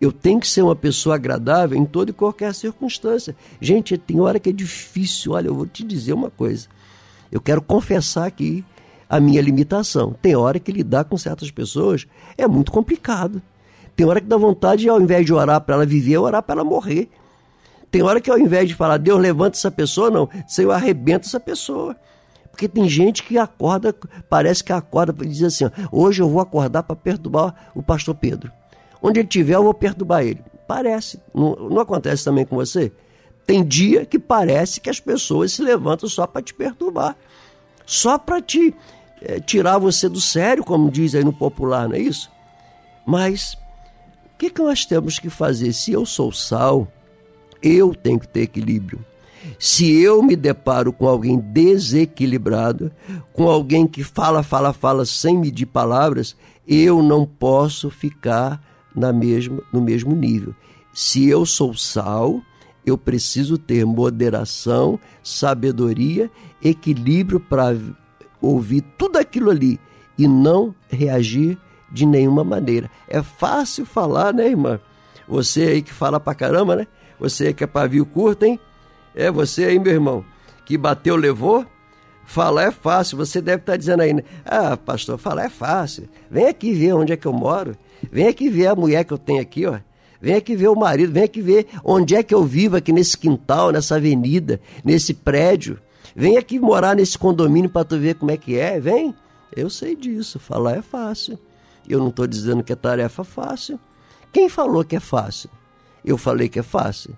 [0.00, 3.36] Eu tenho que ser uma pessoa agradável em toda e qualquer circunstância.
[3.60, 5.32] Gente, tem hora que é difícil.
[5.32, 6.66] Olha, eu vou te dizer uma coisa.
[7.30, 8.64] Eu quero confessar aqui
[9.08, 10.12] a minha limitação.
[10.20, 13.40] Tem hora que lidar com certas pessoas é muito complicado.
[13.94, 16.64] Tem hora que dá vontade, ao invés de orar para ela viver, orar para ela
[16.64, 17.08] morrer.
[17.92, 21.38] Tem hora que ao invés de falar, Deus levanta essa pessoa, não, Senhor arrebenta essa
[21.38, 21.94] pessoa.
[22.50, 23.94] Porque tem gente que acorda,
[24.30, 28.50] parece que acorda e diz assim: hoje eu vou acordar para perturbar o pastor Pedro.
[29.02, 30.42] Onde ele estiver, eu vou perturbar ele.
[30.66, 31.20] Parece.
[31.34, 32.90] Não, não acontece também com você?
[33.46, 37.14] Tem dia que parece que as pessoas se levantam só para te perturbar.
[37.84, 38.74] Só para te
[39.20, 42.30] é, tirar você do sério, como diz aí no popular, não é isso?
[43.04, 43.54] Mas
[44.34, 45.74] o que, que nós temos que fazer?
[45.74, 46.88] Se eu sou sal,
[47.62, 48.98] eu tenho que ter equilíbrio.
[49.58, 52.90] Se eu me deparo com alguém desequilibrado,
[53.32, 56.36] com alguém que fala, fala, fala sem medir palavras,
[56.66, 58.62] eu não posso ficar
[58.94, 60.54] na mesma, no mesmo nível.
[60.92, 62.40] Se eu sou sal,
[62.84, 66.30] eu preciso ter moderação, sabedoria,
[66.62, 67.76] equilíbrio para
[68.40, 69.78] ouvir tudo aquilo ali
[70.18, 71.58] e não reagir
[71.90, 72.90] de nenhuma maneira.
[73.08, 74.80] É fácil falar, né, irmã?
[75.28, 76.86] Você aí que fala pra caramba, né?
[77.18, 78.58] Você que é pavio curto, hein?
[79.14, 80.24] É você aí, meu irmão,
[80.64, 81.66] que bateu, levou.
[82.24, 83.16] Falar é fácil.
[83.18, 84.22] Você deve estar tá dizendo aí, né?
[84.44, 86.08] Ah, pastor, falar é fácil.
[86.30, 87.76] Vem aqui ver onde é que eu moro.
[88.10, 89.78] Vem aqui ver a mulher que eu tenho aqui, ó.
[90.20, 93.18] Vem aqui ver o marido, vem aqui ver onde é que eu vivo aqui nesse
[93.18, 95.80] quintal, nessa avenida, nesse prédio.
[96.14, 99.12] Vem aqui morar nesse condomínio para tu ver como é que é, vem.
[99.54, 101.36] Eu sei disso, falar é fácil.
[101.88, 103.80] Eu não estou dizendo que é tarefa fácil.
[104.32, 105.50] Quem falou que é fácil?
[106.04, 107.16] Eu falei que é fácil.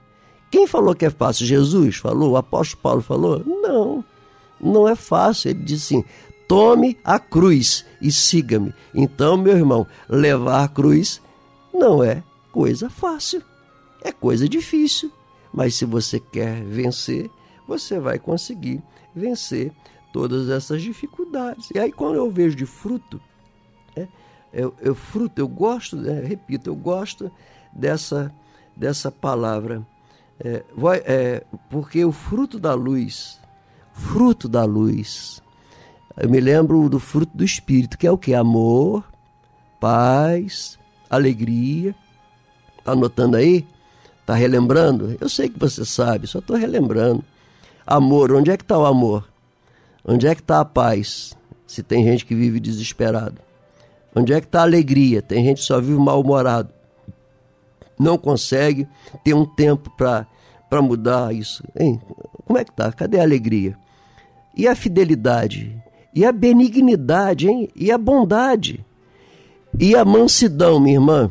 [0.50, 1.46] Quem falou que é fácil?
[1.46, 2.32] Jesus falou?
[2.32, 3.42] O apóstolo Paulo falou?
[3.44, 4.04] Não,
[4.60, 5.50] não é fácil.
[5.50, 6.04] Ele disse assim:
[6.46, 8.74] tome a cruz e siga-me.
[8.94, 11.20] Então, meu irmão, levar a cruz
[11.72, 12.22] não é
[12.52, 13.42] coisa fácil,
[14.02, 15.10] é coisa difícil.
[15.52, 17.30] Mas se você quer vencer,
[17.66, 18.82] você vai conseguir
[19.14, 19.72] vencer
[20.12, 21.70] todas essas dificuldades.
[21.74, 23.20] E aí, quando eu vejo de fruto,
[23.96, 24.06] é,
[24.52, 27.30] eu, eu fruto, eu gosto, é, repito, eu gosto
[27.72, 28.32] dessa,
[28.76, 29.86] dessa palavra.
[30.40, 33.40] É, vai, é, porque o fruto da luz,
[33.92, 35.42] fruto da luz,
[36.16, 38.34] eu me lembro do fruto do Espírito, que é o que?
[38.34, 39.04] Amor,
[39.80, 41.94] paz, alegria.
[42.78, 43.66] Está anotando aí?
[44.20, 45.16] Está relembrando?
[45.20, 47.24] Eu sei que você sabe, só estou relembrando.
[47.86, 49.28] Amor, onde é que está o amor?
[50.04, 51.36] Onde é que está a paz?
[51.66, 53.40] Se tem gente que vive desesperado.
[54.14, 55.20] Onde é que está a alegria?
[55.20, 56.70] Tem gente que só vive mal-humorado.
[57.98, 58.88] Não consegue
[59.22, 61.62] ter um tempo para mudar isso.
[61.78, 62.00] Hein?
[62.44, 62.92] Como é que tá?
[62.92, 63.76] Cadê a alegria?
[64.56, 65.76] E a fidelidade?
[66.14, 67.68] E a benignidade, hein?
[67.74, 68.84] E a bondade?
[69.78, 71.30] E a mansidão, minha irmã?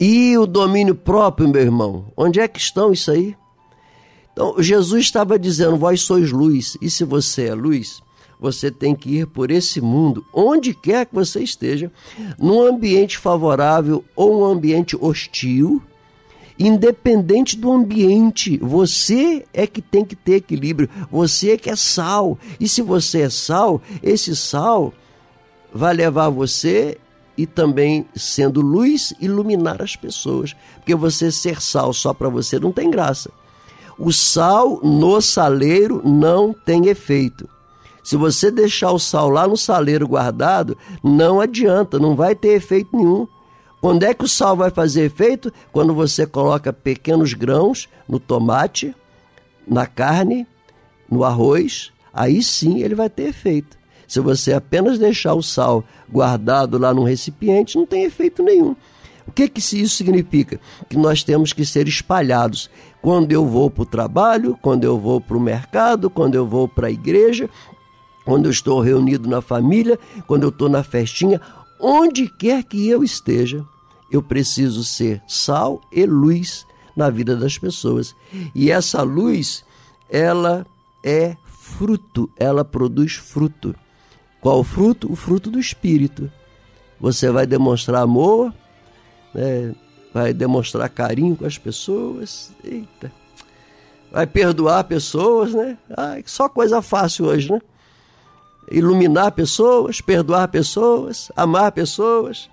[0.00, 2.06] E o domínio próprio, meu irmão?
[2.16, 3.36] Onde é que estão isso aí?
[4.32, 8.02] Então, Jesus estava dizendo: Vós sois luz, e se você é luz,
[8.40, 11.90] você tem que ir por esse mundo, onde quer que você esteja,
[12.38, 15.82] num ambiente favorável ou um ambiente hostil,
[16.58, 22.38] independente do ambiente, você é que tem que ter equilíbrio, você é que é sal.
[22.58, 24.92] E se você é sal, esse sal
[25.72, 26.98] vai levar você
[27.36, 32.72] e também sendo luz iluminar as pessoas, porque você ser sal só para você não
[32.72, 33.30] tem graça.
[33.98, 37.48] O sal no saleiro não tem efeito.
[38.06, 42.96] Se você deixar o sal lá no saleiro guardado, não adianta, não vai ter efeito
[42.96, 43.26] nenhum.
[43.80, 45.52] Quando é que o sal vai fazer efeito?
[45.72, 48.94] Quando você coloca pequenos grãos no tomate,
[49.66, 50.46] na carne,
[51.10, 53.76] no arroz, aí sim ele vai ter efeito.
[54.06, 58.76] Se você apenas deixar o sal guardado lá num recipiente, não tem efeito nenhum.
[59.26, 60.60] O que, que isso significa?
[60.88, 62.70] Que nós temos que ser espalhados.
[63.02, 66.68] Quando eu vou para o trabalho, quando eu vou para o mercado, quando eu vou
[66.68, 67.50] para a igreja,
[68.26, 69.96] quando eu estou reunido na família,
[70.26, 71.40] quando eu estou na festinha,
[71.80, 73.64] onde quer que eu esteja,
[74.10, 76.66] eu preciso ser sal e luz
[76.96, 78.16] na vida das pessoas.
[78.52, 79.64] E essa luz,
[80.10, 80.66] ela
[81.04, 83.76] é fruto, ela produz fruto.
[84.40, 85.10] Qual fruto?
[85.10, 86.30] O fruto do Espírito.
[87.00, 88.52] Você vai demonstrar amor,
[89.32, 89.72] né?
[90.12, 92.50] vai demonstrar carinho com as pessoas.
[92.64, 93.12] Eita.
[94.10, 95.78] Vai perdoar pessoas, né?
[95.96, 97.60] Ai, só coisa fácil hoje, né?
[98.70, 102.50] Iluminar pessoas, perdoar pessoas, amar pessoas.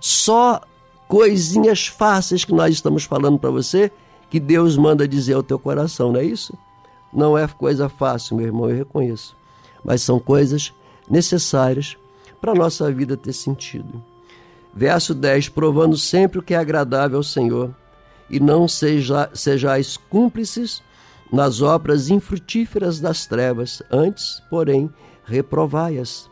[0.00, 0.60] Só
[1.08, 3.90] coisinhas fáceis que nós estamos falando para você
[4.30, 6.56] que Deus manda dizer ao teu coração, não é isso?
[7.12, 9.34] Não é coisa fácil, meu irmão, eu reconheço.
[9.82, 10.72] Mas são coisas
[11.08, 11.96] necessárias
[12.40, 14.02] para a nossa vida ter sentido.
[14.74, 17.74] Verso 10: Provando sempre o que é agradável ao Senhor,
[18.28, 20.82] e não seja, sejais cúmplices
[21.32, 24.90] nas obras infrutíferas das trevas, antes, porém,
[25.28, 26.30] reprovai-as.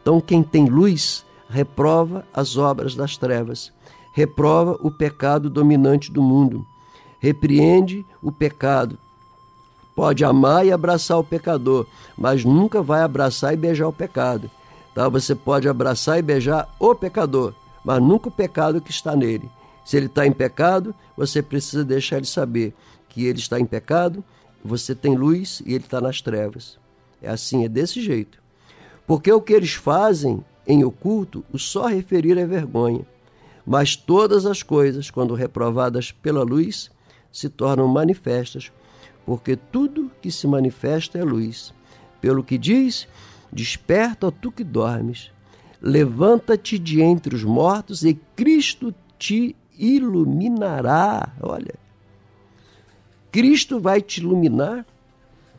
[0.00, 3.72] Então, quem tem luz, reprova as obras das trevas,
[4.12, 6.64] reprova o pecado dominante do mundo,
[7.18, 8.96] repreende o pecado.
[9.96, 11.86] Pode amar e abraçar o pecador,
[12.16, 14.50] mas nunca vai abraçar e beijar o pecado.
[14.94, 15.08] Tá?
[15.08, 17.52] Você pode abraçar e beijar o pecador,
[17.84, 19.50] mas nunca o pecado que está nele.
[19.84, 22.74] Se ele está em pecado, você precisa deixar ele saber
[23.08, 24.22] que ele está em pecado,
[24.64, 26.78] você tem luz e ele está nas trevas.
[27.26, 28.42] É assim, é desse jeito.
[29.06, 33.06] Porque o que eles fazem em oculto, o só referir é vergonha.
[33.66, 36.90] Mas todas as coisas, quando reprovadas pela luz,
[37.32, 38.72] se tornam manifestas,
[39.24, 41.74] porque tudo que se manifesta é luz.
[42.20, 43.06] Pelo que diz,
[43.52, 45.30] desperta tu que dormes,
[45.80, 51.32] Levanta-te de entre os mortos e Cristo te iluminará.
[51.40, 51.74] Olha,
[53.30, 54.86] Cristo vai te iluminar,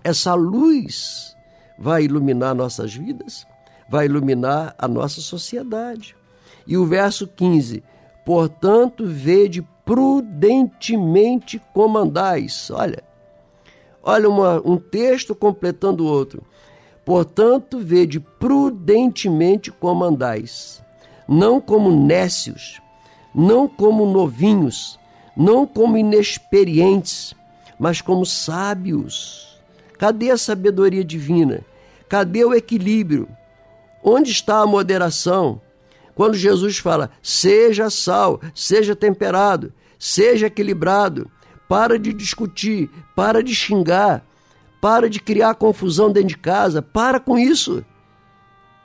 [0.03, 1.36] essa luz
[1.78, 3.45] vai iluminar nossas vidas,
[3.88, 6.15] vai iluminar a nossa sociedade.
[6.65, 7.84] E o verso 15:
[8.25, 12.69] Portanto, vede prudentemente como andais.
[12.71, 13.01] Olha,
[14.03, 16.43] olha uma, um texto completando o outro.
[17.05, 20.84] Portanto, vede prudentemente como andais,
[21.25, 22.82] não como nécios,
[23.34, 24.99] não como novinhos,
[25.36, 27.34] não como inexperientes,
[27.80, 29.57] mas como sábios.
[29.97, 31.63] Cadê a sabedoria divina?
[32.09, 33.27] Cadê o equilíbrio?
[34.03, 35.61] Onde está a moderação?
[36.15, 41.29] Quando Jesus fala, seja sal, seja temperado, seja equilibrado,
[41.67, 44.25] para de discutir, para de xingar,
[44.81, 47.85] para de criar confusão dentro de casa, para com isso.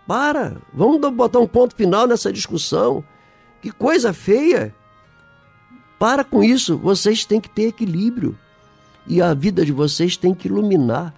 [0.06, 3.04] Para, vamos botar um ponto final nessa discussão.
[3.62, 4.74] Que coisa feia.
[5.98, 8.36] Para com isso, vocês têm que ter equilíbrio.
[9.06, 11.14] E a vida de vocês tem que iluminar.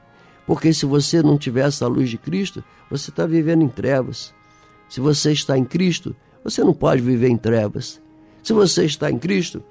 [0.47, 4.35] Porque se você não tiver essa luz de Cristo, você está vivendo em trevas.
[4.89, 8.01] Se você está em Cristo, você não pode viver em trevas.
[8.43, 9.63] Se você está em Cristo,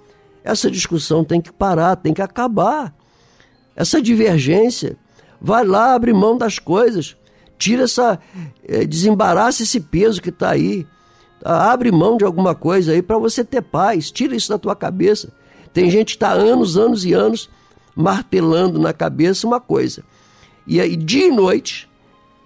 [0.44, 2.94] essa discussão tem que parar, tem que acabar.
[3.76, 4.98] Essa divergência.
[5.40, 7.16] Vai lá, abre mão das coisas.
[7.58, 8.20] Tira essa.
[8.68, 10.88] É, desembaraça esse peso que está aí.
[11.44, 14.10] Abre mão de alguma coisa aí para você ter paz.
[14.10, 15.32] Tira isso da tua cabeça.
[15.72, 17.50] Tem gente que está anos, anos e anos
[17.96, 20.04] martelando na cabeça uma coisa.
[20.66, 21.90] E aí, dia e noite,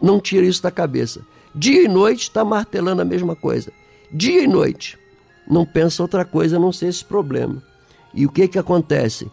[0.01, 1.21] não tira isso da cabeça.
[1.53, 3.71] Dia e noite está martelando a mesma coisa.
[4.11, 4.97] Dia e noite.
[5.47, 7.63] Não pensa outra coisa a não ser esse problema.
[8.13, 9.31] E o que que acontece?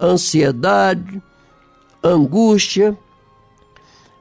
[0.00, 1.22] Ansiedade,
[2.02, 2.96] angústia,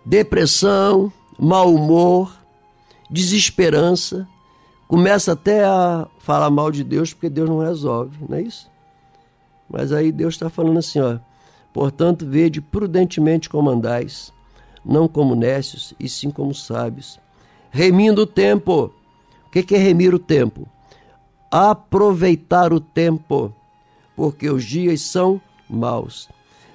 [0.05, 2.33] depressão, mau humor,
[3.09, 4.27] desesperança.
[4.87, 8.69] Começa até a falar mal de Deus porque Deus não resolve, não é isso?
[9.69, 11.17] Mas aí Deus está falando assim, ó.
[11.73, 14.31] Portanto, vede prudentemente como andais,
[14.85, 17.19] não como nécios, e sim como sábios.
[17.71, 18.93] Remindo o tempo.
[19.47, 20.67] O que é remir o tempo?
[21.49, 23.53] Aproveitar o tempo
[24.15, 26.29] porque os dias são maus.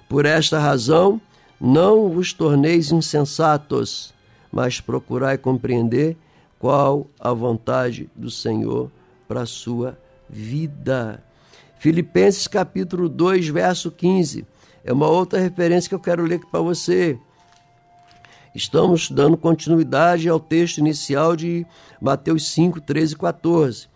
[0.09, 1.21] Por esta razão,
[1.61, 4.15] não vos torneis insensatos,
[4.51, 6.17] mas procurai compreender
[6.59, 8.91] qual a vontade do Senhor
[9.27, 11.23] para a sua vida.
[11.79, 14.45] Filipenses capítulo 2, verso 15.
[14.85, 17.19] É uma outra referência que eu quero ler aqui para você.
[18.55, 21.67] Estamos dando continuidade ao texto inicial de
[22.01, 23.89] Mateus 5, 13 e 14.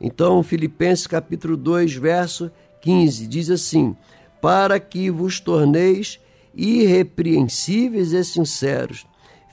[0.00, 2.50] Então, Filipenses capítulo 2, verso
[2.80, 3.96] 15, diz assim:
[4.40, 6.18] Para que vos torneis
[6.54, 9.06] irrepreensíveis e sinceros,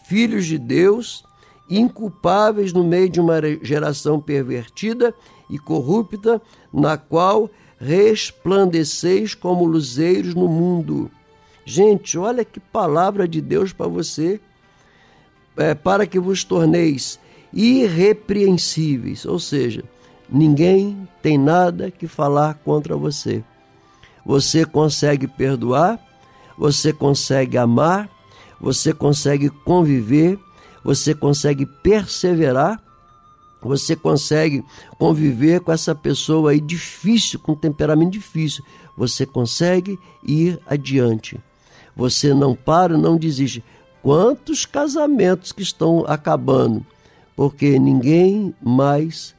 [0.06, 1.24] filhos de Deus,
[1.70, 5.14] inculpáveis no meio de uma geração pervertida
[5.50, 6.42] e corrupta,
[6.74, 7.50] na qual
[7.80, 11.10] resplandeceis como luzeiros no mundo.
[11.66, 14.40] Gente, olha que palavra de Deus para você.
[15.56, 17.20] É, para que vos torneis
[17.54, 19.84] irrepreensíveis, ou seja,
[20.30, 23.44] Ninguém tem nada que falar contra você.
[24.26, 26.00] Você consegue perdoar,
[26.58, 28.10] você consegue amar,
[28.60, 30.40] você consegue conviver,
[30.84, 32.82] você consegue perseverar,
[33.64, 34.64] você consegue
[34.98, 38.64] conviver com essa pessoa aí difícil, com temperamento difícil.
[38.98, 41.40] Você consegue ir adiante.
[41.96, 43.64] Você não para, não desiste.
[44.02, 46.86] Quantos casamentos que estão acabando?
[47.36, 49.34] Porque ninguém mais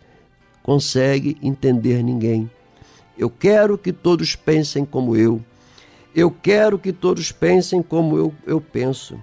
[0.63, 2.51] consegue entender ninguém.
[3.17, 5.41] Eu quero que todos pensem como eu.
[6.15, 9.19] Eu quero que todos pensem como eu, eu penso.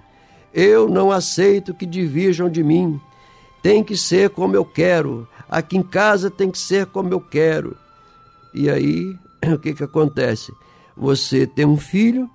[0.54, 3.00] Eu não aceito que divirjam de mim.
[3.62, 5.28] Tem que ser como eu quero.
[5.48, 7.76] Aqui em casa tem que ser como eu quero.
[8.54, 9.16] E aí,
[9.54, 10.52] o que, que acontece?
[10.96, 12.28] Você tem um filho,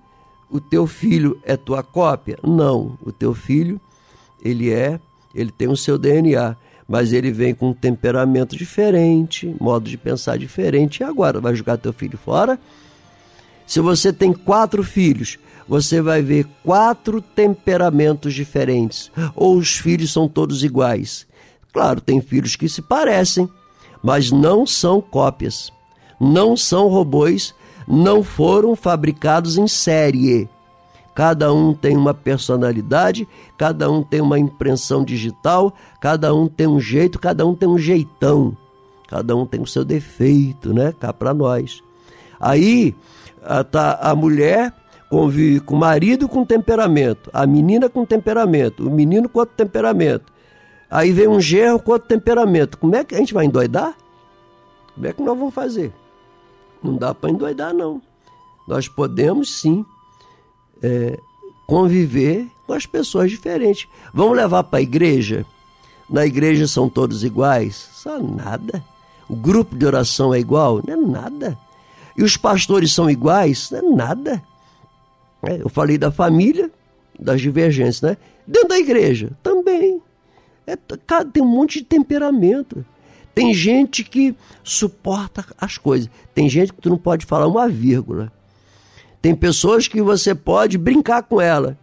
[0.50, 2.38] o teu filho é tua cópia?
[2.42, 3.80] Não, o teu filho,
[4.42, 4.98] ele é,
[5.34, 6.56] ele tem o seu DNA
[6.88, 11.00] mas ele vem com um temperamento diferente, modo de pensar diferente.
[11.00, 12.58] E agora, vai jogar teu filho fora?
[13.68, 15.38] Se você tem quatro filhos,
[15.68, 19.12] você vai ver quatro temperamentos diferentes.
[19.36, 21.26] Ou os filhos são todos iguais.
[21.70, 23.46] Claro, tem filhos que se parecem,
[24.02, 25.70] mas não são cópias.
[26.18, 27.54] Não são robôs,
[27.86, 30.48] não foram fabricados em série.
[31.14, 36.80] Cada um tem uma personalidade, cada um tem uma impressão digital, cada um tem um
[36.80, 38.56] jeito, cada um tem um jeitão.
[39.06, 40.94] Cada um tem o seu defeito, né?
[40.98, 41.82] Cá para nós.
[42.40, 42.94] Aí
[43.70, 44.72] tá, a mulher
[45.08, 50.32] convive com o marido com temperamento, a menina com temperamento, o menino com outro temperamento.
[50.90, 52.78] Aí vem um gerro com outro temperamento.
[52.78, 53.94] Como é que a gente vai endoidar?
[54.94, 55.92] Como é que nós vamos fazer?
[56.82, 58.00] Não dá para endoidar, não.
[58.66, 59.84] Nós podemos sim
[60.82, 61.18] é,
[61.66, 63.88] conviver com as pessoas diferentes.
[64.12, 65.44] Vamos levar para a igreja?
[66.08, 67.88] Na igreja são todos iguais?
[67.92, 68.82] Só nada.
[69.28, 70.80] O grupo de oração é igual?
[70.86, 71.58] Não é nada.
[72.18, 73.70] E os pastores são iguais?
[73.70, 74.42] Não é nada.
[75.40, 76.68] É, eu falei da família,
[77.18, 78.16] das divergências, né?
[78.44, 80.02] Dentro da igreja, também.
[80.66, 80.74] É,
[81.32, 82.84] tem um monte de temperamento.
[83.32, 86.10] Tem gente que suporta as coisas.
[86.34, 88.32] Tem gente que tu não pode falar uma vírgula.
[89.22, 91.78] Tem pessoas que você pode brincar com ela.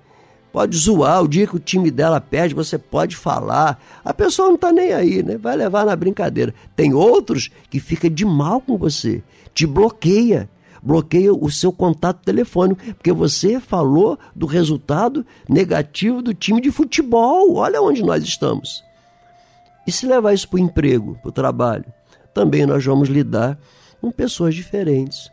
[0.55, 3.77] Pode zoar, o dia que o time dela perde, você pode falar.
[4.05, 5.37] A pessoa não está nem aí, né?
[5.37, 6.55] Vai levar na brincadeira.
[6.77, 9.21] Tem outros que fica de mal com você,
[9.53, 10.49] te bloqueia,
[10.81, 17.55] bloqueia o seu contato telefônico, porque você falou do resultado negativo do time de futebol.
[17.55, 18.81] Olha onde nós estamos.
[19.85, 21.83] E se levar isso para o emprego, para o trabalho,
[22.33, 23.59] também nós vamos lidar
[23.99, 25.29] com pessoas diferentes.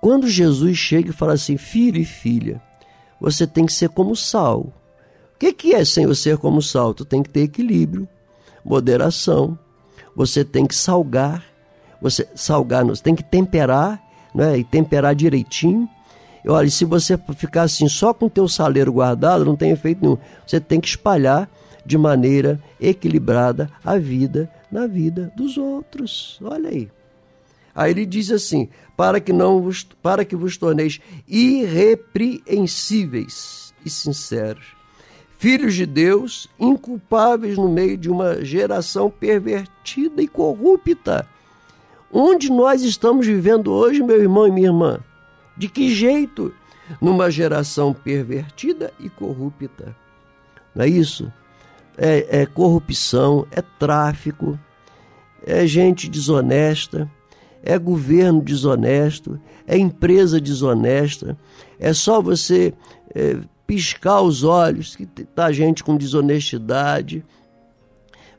[0.00, 2.62] Quando Jesus chega e fala assim, filho e filha,
[3.24, 4.60] você tem que ser como sal.
[4.60, 6.92] O que, que é sem você ser como sal?
[6.92, 8.06] Tu tem que ter equilíbrio,
[8.62, 9.58] moderação.
[10.14, 11.42] Você tem que salgar,
[12.02, 13.98] você salgar, você tem que temperar,
[14.34, 14.58] né?
[14.58, 15.88] E temperar direitinho.
[16.44, 20.02] E olha, se você ficar assim só com o teu saleiro guardado, não tem efeito
[20.02, 20.18] nenhum.
[20.46, 21.48] Você tem que espalhar
[21.84, 26.38] de maneira equilibrada a vida na vida dos outros.
[26.42, 26.90] Olha aí.
[27.74, 34.76] Aí ele diz assim: para que não vos, para que vos torneis irrepreensíveis e sinceros,
[35.38, 41.28] filhos de Deus, inculpáveis no meio de uma geração pervertida e corrupta.
[42.12, 45.00] Onde nós estamos vivendo hoje, meu irmão e minha irmã?
[45.56, 46.54] De que jeito?
[47.00, 49.96] Numa geração pervertida e corrupta.
[50.74, 51.32] Não é isso?
[51.96, 54.58] É, é corrupção, é tráfico,
[55.44, 57.10] é gente desonesta
[57.64, 61.36] é governo desonesto, é empresa desonesta,
[61.80, 62.74] é só você
[63.14, 67.24] é, piscar os olhos que tá gente com desonestidade.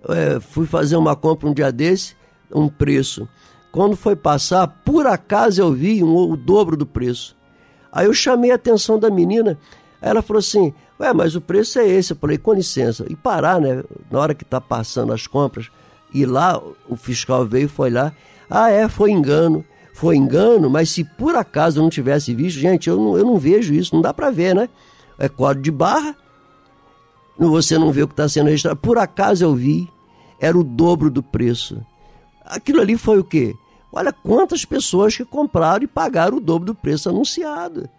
[0.07, 2.15] É, fui fazer uma compra um dia desse,
[2.53, 3.27] um preço.
[3.71, 7.35] Quando foi passar, por acaso eu vi um, o dobro do preço.
[7.91, 9.57] Aí eu chamei a atenção da menina,
[9.99, 12.13] ela falou assim: Ué, mas o preço é esse.
[12.13, 13.05] Eu falei: com licença.
[13.09, 13.83] E parar, né?
[14.11, 15.69] Na hora que está passando as compras,
[16.13, 18.13] e lá o fiscal veio, foi lá.
[18.49, 19.63] Ah, é, foi engano.
[19.93, 23.37] Foi engano, mas se por acaso eu não tivesse visto, gente, eu não, eu não
[23.37, 24.67] vejo isso, não dá para ver, né?
[25.17, 26.13] É código de barra,
[27.39, 28.77] você não vê o que está sendo registrado.
[28.77, 29.89] Por acaso eu vi,
[30.39, 31.81] era o dobro do preço.
[32.43, 33.55] Aquilo ali foi o quê?
[33.91, 37.89] Olha quantas pessoas que compraram e pagaram o dobro do preço anunciado.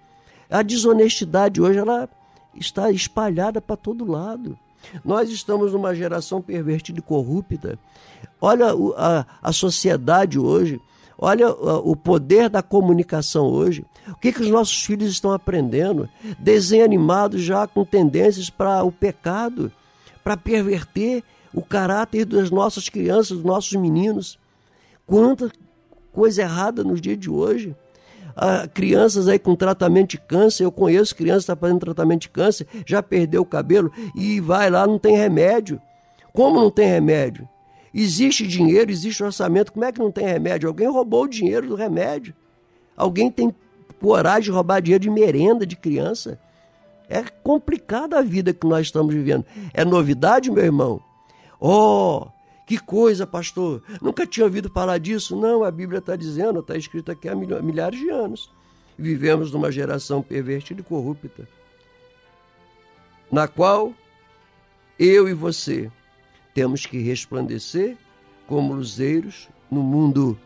[0.51, 2.09] A desonestidade hoje ela
[2.55, 4.59] está espalhada para todo lado.
[5.05, 7.78] Nós estamos numa geração pervertida e corrupta.
[8.41, 8.66] Olha
[8.97, 10.80] a, a sociedade hoje,
[11.18, 13.84] olha o poder da comunicação hoje.
[14.09, 16.09] O que, que os nossos filhos estão aprendendo?
[16.39, 19.72] Desenho animado já com tendências para o pecado,
[20.22, 21.22] para perverter
[21.53, 24.39] o caráter das nossas crianças, dos nossos meninos.
[25.07, 25.51] Quanta
[26.12, 27.74] coisa errada nos dias de hoje
[28.74, 32.28] crianças aí com tratamento de câncer, eu conheço crianças que estão tá fazendo tratamento de
[32.28, 35.80] câncer, já perdeu o cabelo e vai lá, não tem remédio.
[36.32, 37.49] Como não tem remédio?
[37.95, 40.68] Existe dinheiro, existe orçamento, como é que não tem remédio?
[40.68, 42.34] Alguém roubou o dinheiro do remédio.
[42.95, 43.55] Alguém tem
[44.01, 46.39] coragem de roubar dinheiro de merenda de criança.
[47.09, 49.47] É complicada a vida que nós estamos vivendo.
[49.72, 51.01] É novidade, meu irmão?
[51.59, 52.26] Oh,
[52.66, 53.80] que coisa, pastor!
[54.02, 55.36] Nunca tinha ouvido falar disso.
[55.36, 58.50] Não, a Bíblia está dizendo, está escrito aqui há milhares de anos.
[58.98, 61.46] Vivemos numa geração pervertida e corrupta,
[63.30, 63.92] na qual
[64.98, 65.90] eu e você
[66.54, 67.96] temos que resplandecer
[68.48, 70.36] como luzeiros no mundo,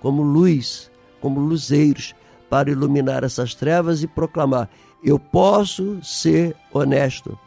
[0.00, 0.90] como luz,
[1.20, 2.14] como luzeiros,
[2.50, 4.68] para iluminar essas trevas e proclamar:
[5.02, 7.38] eu posso ser honesto,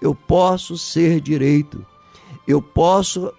[0.00, 1.84] eu posso ser direito,
[2.46, 3.32] eu posso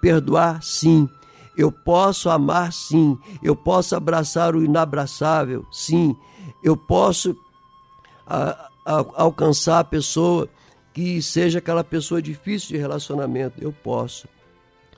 [0.00, 1.08] perdoar, sim.
[1.56, 3.18] Eu posso amar, sim.
[3.42, 6.16] Eu posso abraçar o inabraçável, sim.
[6.62, 7.36] Eu posso
[8.26, 10.48] a, a, alcançar a pessoa
[10.92, 13.62] que seja aquela pessoa difícil de relacionamento.
[13.62, 14.28] Eu posso.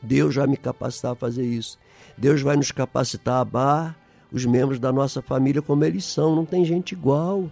[0.02, 1.78] Deus vai me capacitar a fazer isso.
[2.16, 3.96] Deus vai nos capacitar a amar
[4.30, 6.34] os membros da nossa família como eles são.
[6.34, 7.50] Não tem gente igual.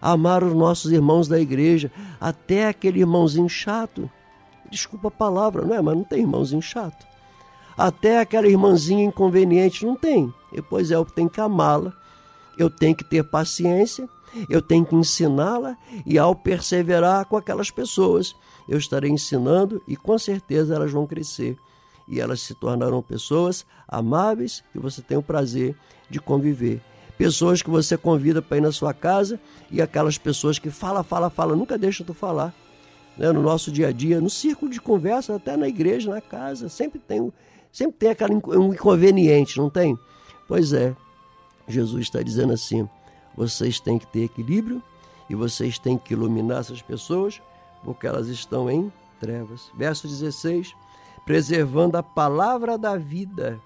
[0.00, 4.10] Amar os nossos irmãos da igreja, até aquele irmãozinho chato
[4.70, 5.80] desculpa a palavra, não é?
[5.80, 7.06] Mas não tem irmãozinho chato.
[7.76, 10.32] Até aquela irmãzinha inconveniente não tem.
[10.52, 11.92] E, pois é, eu tenho que amá-la,
[12.56, 14.08] eu tenho que ter paciência,
[14.48, 18.34] eu tenho que ensiná-la e ao perseverar com aquelas pessoas,
[18.68, 21.58] eu estarei ensinando e com certeza elas vão crescer
[22.06, 25.76] e elas se tornarão pessoas amáveis que você tem o prazer
[26.08, 26.80] de conviver.
[27.16, 29.40] Pessoas que você convida para ir na sua casa
[29.70, 32.54] e aquelas pessoas que fala, fala, fala, nunca deixa tu falar
[33.16, 36.68] né, no nosso dia a dia, no círculo de conversa, até na igreja, na casa,
[36.68, 37.32] sempre tem,
[37.72, 39.98] sempre tem aquele um inconveniente, não tem?
[40.48, 40.94] Pois é,
[41.68, 42.88] Jesus está dizendo assim:
[43.36, 44.82] vocês têm que ter equilíbrio
[45.28, 47.40] e vocês têm que iluminar essas pessoas,
[47.82, 49.70] porque elas estão em trevas.
[49.76, 50.74] Verso 16:
[51.24, 53.60] preservando a palavra da vida,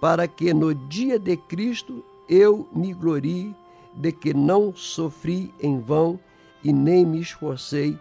[0.00, 3.54] para que no dia de Cristo eu me glorie
[3.94, 6.18] de que não sofri em vão
[6.62, 7.98] e nem me esforcei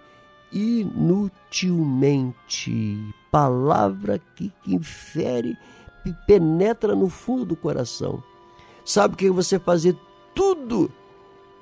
[0.52, 3.16] inutilmente.
[3.32, 5.56] Palavra que, que infere,
[6.04, 8.24] que penetra no fundo do coração.
[8.84, 9.96] Sabe que você fazer
[10.34, 10.92] tudo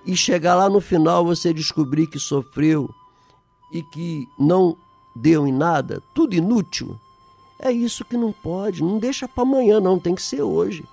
[0.05, 2.89] e chegar lá no final você descobrir que sofreu
[3.71, 4.77] e que não
[5.15, 6.97] deu em nada, tudo inútil?
[7.59, 10.85] É isso que não pode, não deixa para amanhã não, tem que ser hoje.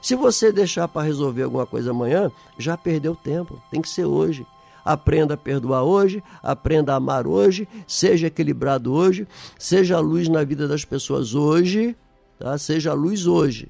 [0.00, 4.46] Se você deixar para resolver alguma coisa amanhã, já perdeu tempo, tem que ser hoje.
[4.90, 9.24] Aprenda a perdoar hoje, aprenda a amar hoje, seja equilibrado hoje,
[9.56, 11.96] seja a luz na vida das pessoas hoje,
[12.40, 12.58] tá?
[12.58, 13.68] seja a luz hoje.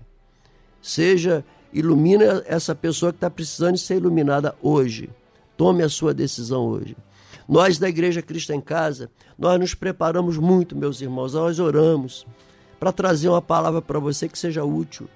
[0.81, 1.45] Seja,
[1.75, 5.11] ilumina essa pessoa que está precisando de ser iluminada hoje.
[5.59, 6.97] Tome a sua decisão hoje.
[7.47, 12.27] Nós da Igreja Cristo em Casa, nós nos preparamos muito, meus irmãos, nós oramos
[12.79, 15.07] para trazer uma palavra para você que seja útil,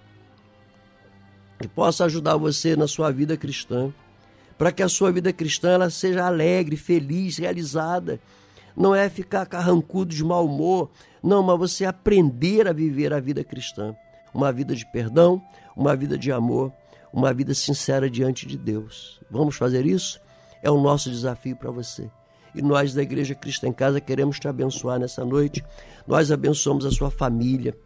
[1.59, 3.91] que possa ajudar você na sua vida cristã
[4.57, 8.21] para que a sua vida cristã ela seja alegre, feliz, realizada.
[8.77, 10.91] Não é ficar carrancudo de mau humor,
[11.23, 13.95] não, mas você aprender a viver a vida cristã.
[14.33, 15.43] Uma vida de perdão,
[15.77, 16.73] uma vida de amor,
[17.13, 19.21] uma vida sincera diante de Deus.
[19.31, 20.21] Vamos fazer isso?
[20.63, 22.11] É o nosso desafio para você.
[22.55, 25.65] E nós da Igreja Cristo em Casa queremos te abençoar nessa noite.
[26.07, 27.77] Nós abençoamos a sua família,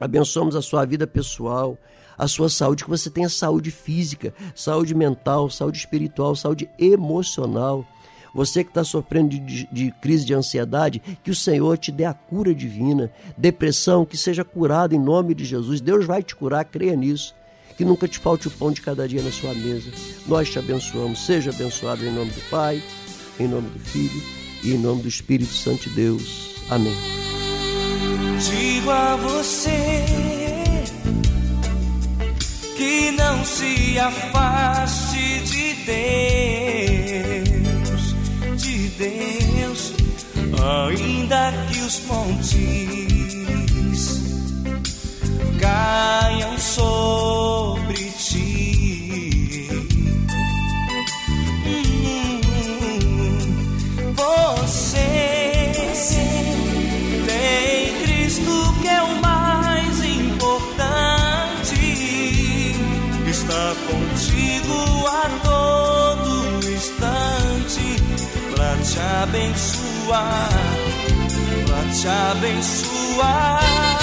[0.00, 1.76] abençoamos a sua vida pessoal,
[2.18, 7.86] a sua saúde, que você tenha saúde física, saúde mental, saúde espiritual, saúde emocional.
[8.34, 12.12] Você que está sofrendo de, de, crise de ansiedade, que o Senhor te dê a
[12.12, 13.10] cura divina.
[13.36, 15.80] Depressão, que seja curado em nome de Jesus.
[15.80, 17.34] Deus vai te curar, creia nisso.
[17.76, 19.90] Que nunca te falte o pão de cada dia na sua mesa.
[20.26, 21.24] Nós te abençoamos.
[21.24, 22.82] Seja abençoado em nome do Pai,
[23.38, 24.22] em nome do Filho
[24.62, 26.56] e em nome do Espírito Santo de Deus.
[26.68, 26.94] Amém.
[28.38, 30.37] Digo a você
[32.78, 35.74] que não se afaste de
[37.44, 38.14] Deus,
[38.56, 39.92] de Deus,
[40.62, 43.47] ainda que os montes
[69.28, 70.48] abençoar,
[71.66, 73.97] para te abençoar.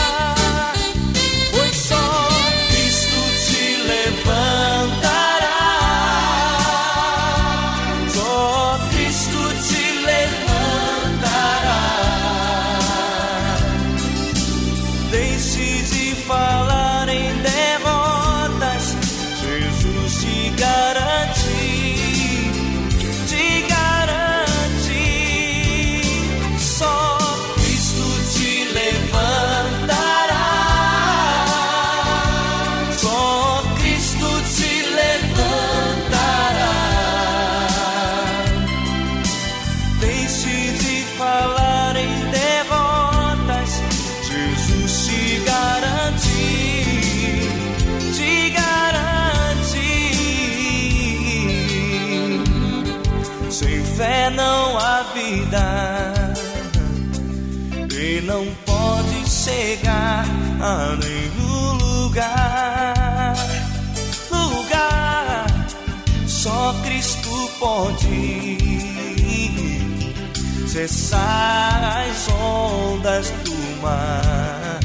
[70.75, 74.79] Cessar as ondas do mar.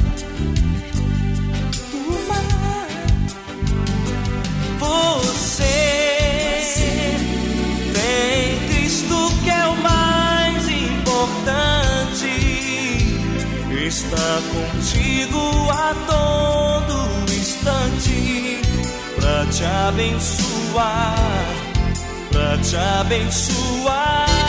[1.91, 2.87] Do mar.
[4.79, 5.67] Você
[7.93, 12.31] tem Cristo que é o mais importante.
[13.85, 18.61] Está contigo a todo instante
[19.17, 21.17] para te abençoar,
[22.31, 24.40] para te abençoar.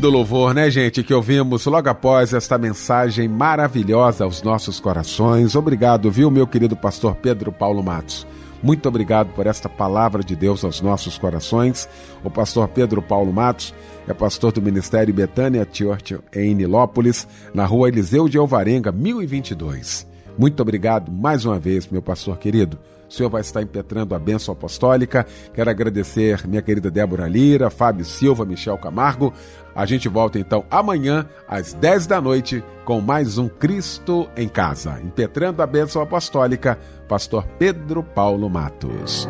[0.00, 5.54] Lindo louvor, né, gente, que ouvimos logo após esta mensagem maravilhosa aos nossos corações.
[5.54, 8.26] Obrigado, viu, meu querido pastor Pedro Paulo Matos.
[8.62, 11.86] Muito obrigado por esta palavra de Deus aos nossos corações.
[12.24, 13.74] O pastor Pedro Paulo Matos
[14.08, 20.08] é pastor do Ministério Betânia Church em Nilópolis, na rua Eliseu de Alvarenga, 1022.
[20.38, 22.78] Muito obrigado mais uma vez, meu pastor querido.
[23.10, 25.26] O senhor vai estar impetrando a bênção apostólica.
[25.52, 29.34] Quero agradecer minha querida Débora Lira, Fábio Silva, Michel Camargo.
[29.74, 35.00] A gente volta então amanhã, às 10 da noite, com mais um Cristo em Casa.
[35.02, 39.28] Impetrando a bênção apostólica, pastor Pedro Paulo Matos.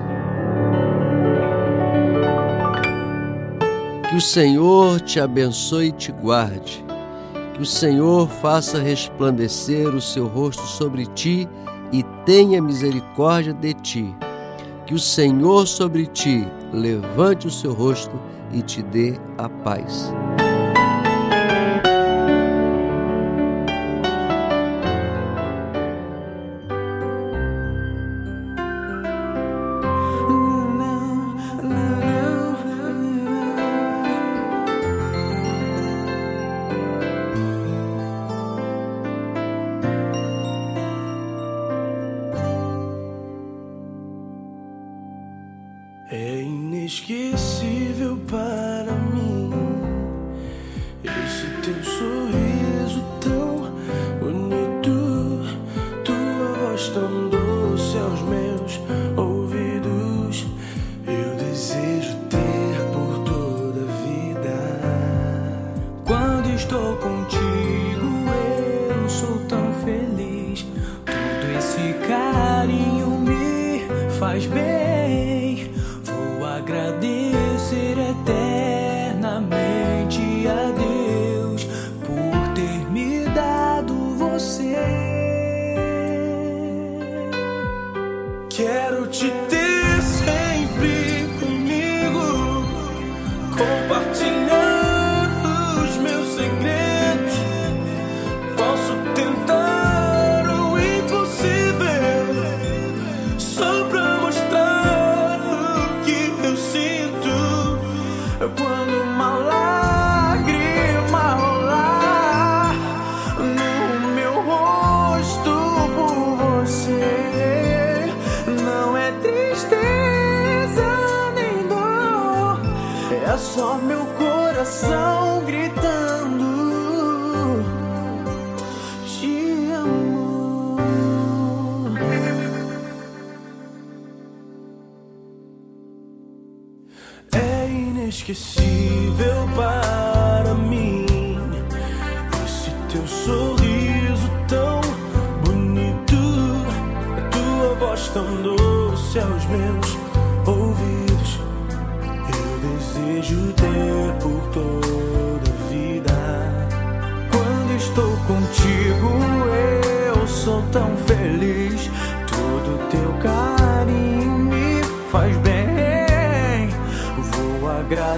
[4.10, 6.84] Que o Senhor te abençoe e te guarde.
[7.54, 11.48] Que o Senhor faça resplandecer o seu rosto sobre ti
[11.92, 14.14] e tenha misericórdia de ti.
[14.86, 18.18] Que o Senhor sobre ti levante o seu rosto
[18.52, 20.12] e te dê a paz.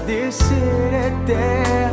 [0.03, 1.92] Agradecer eternamente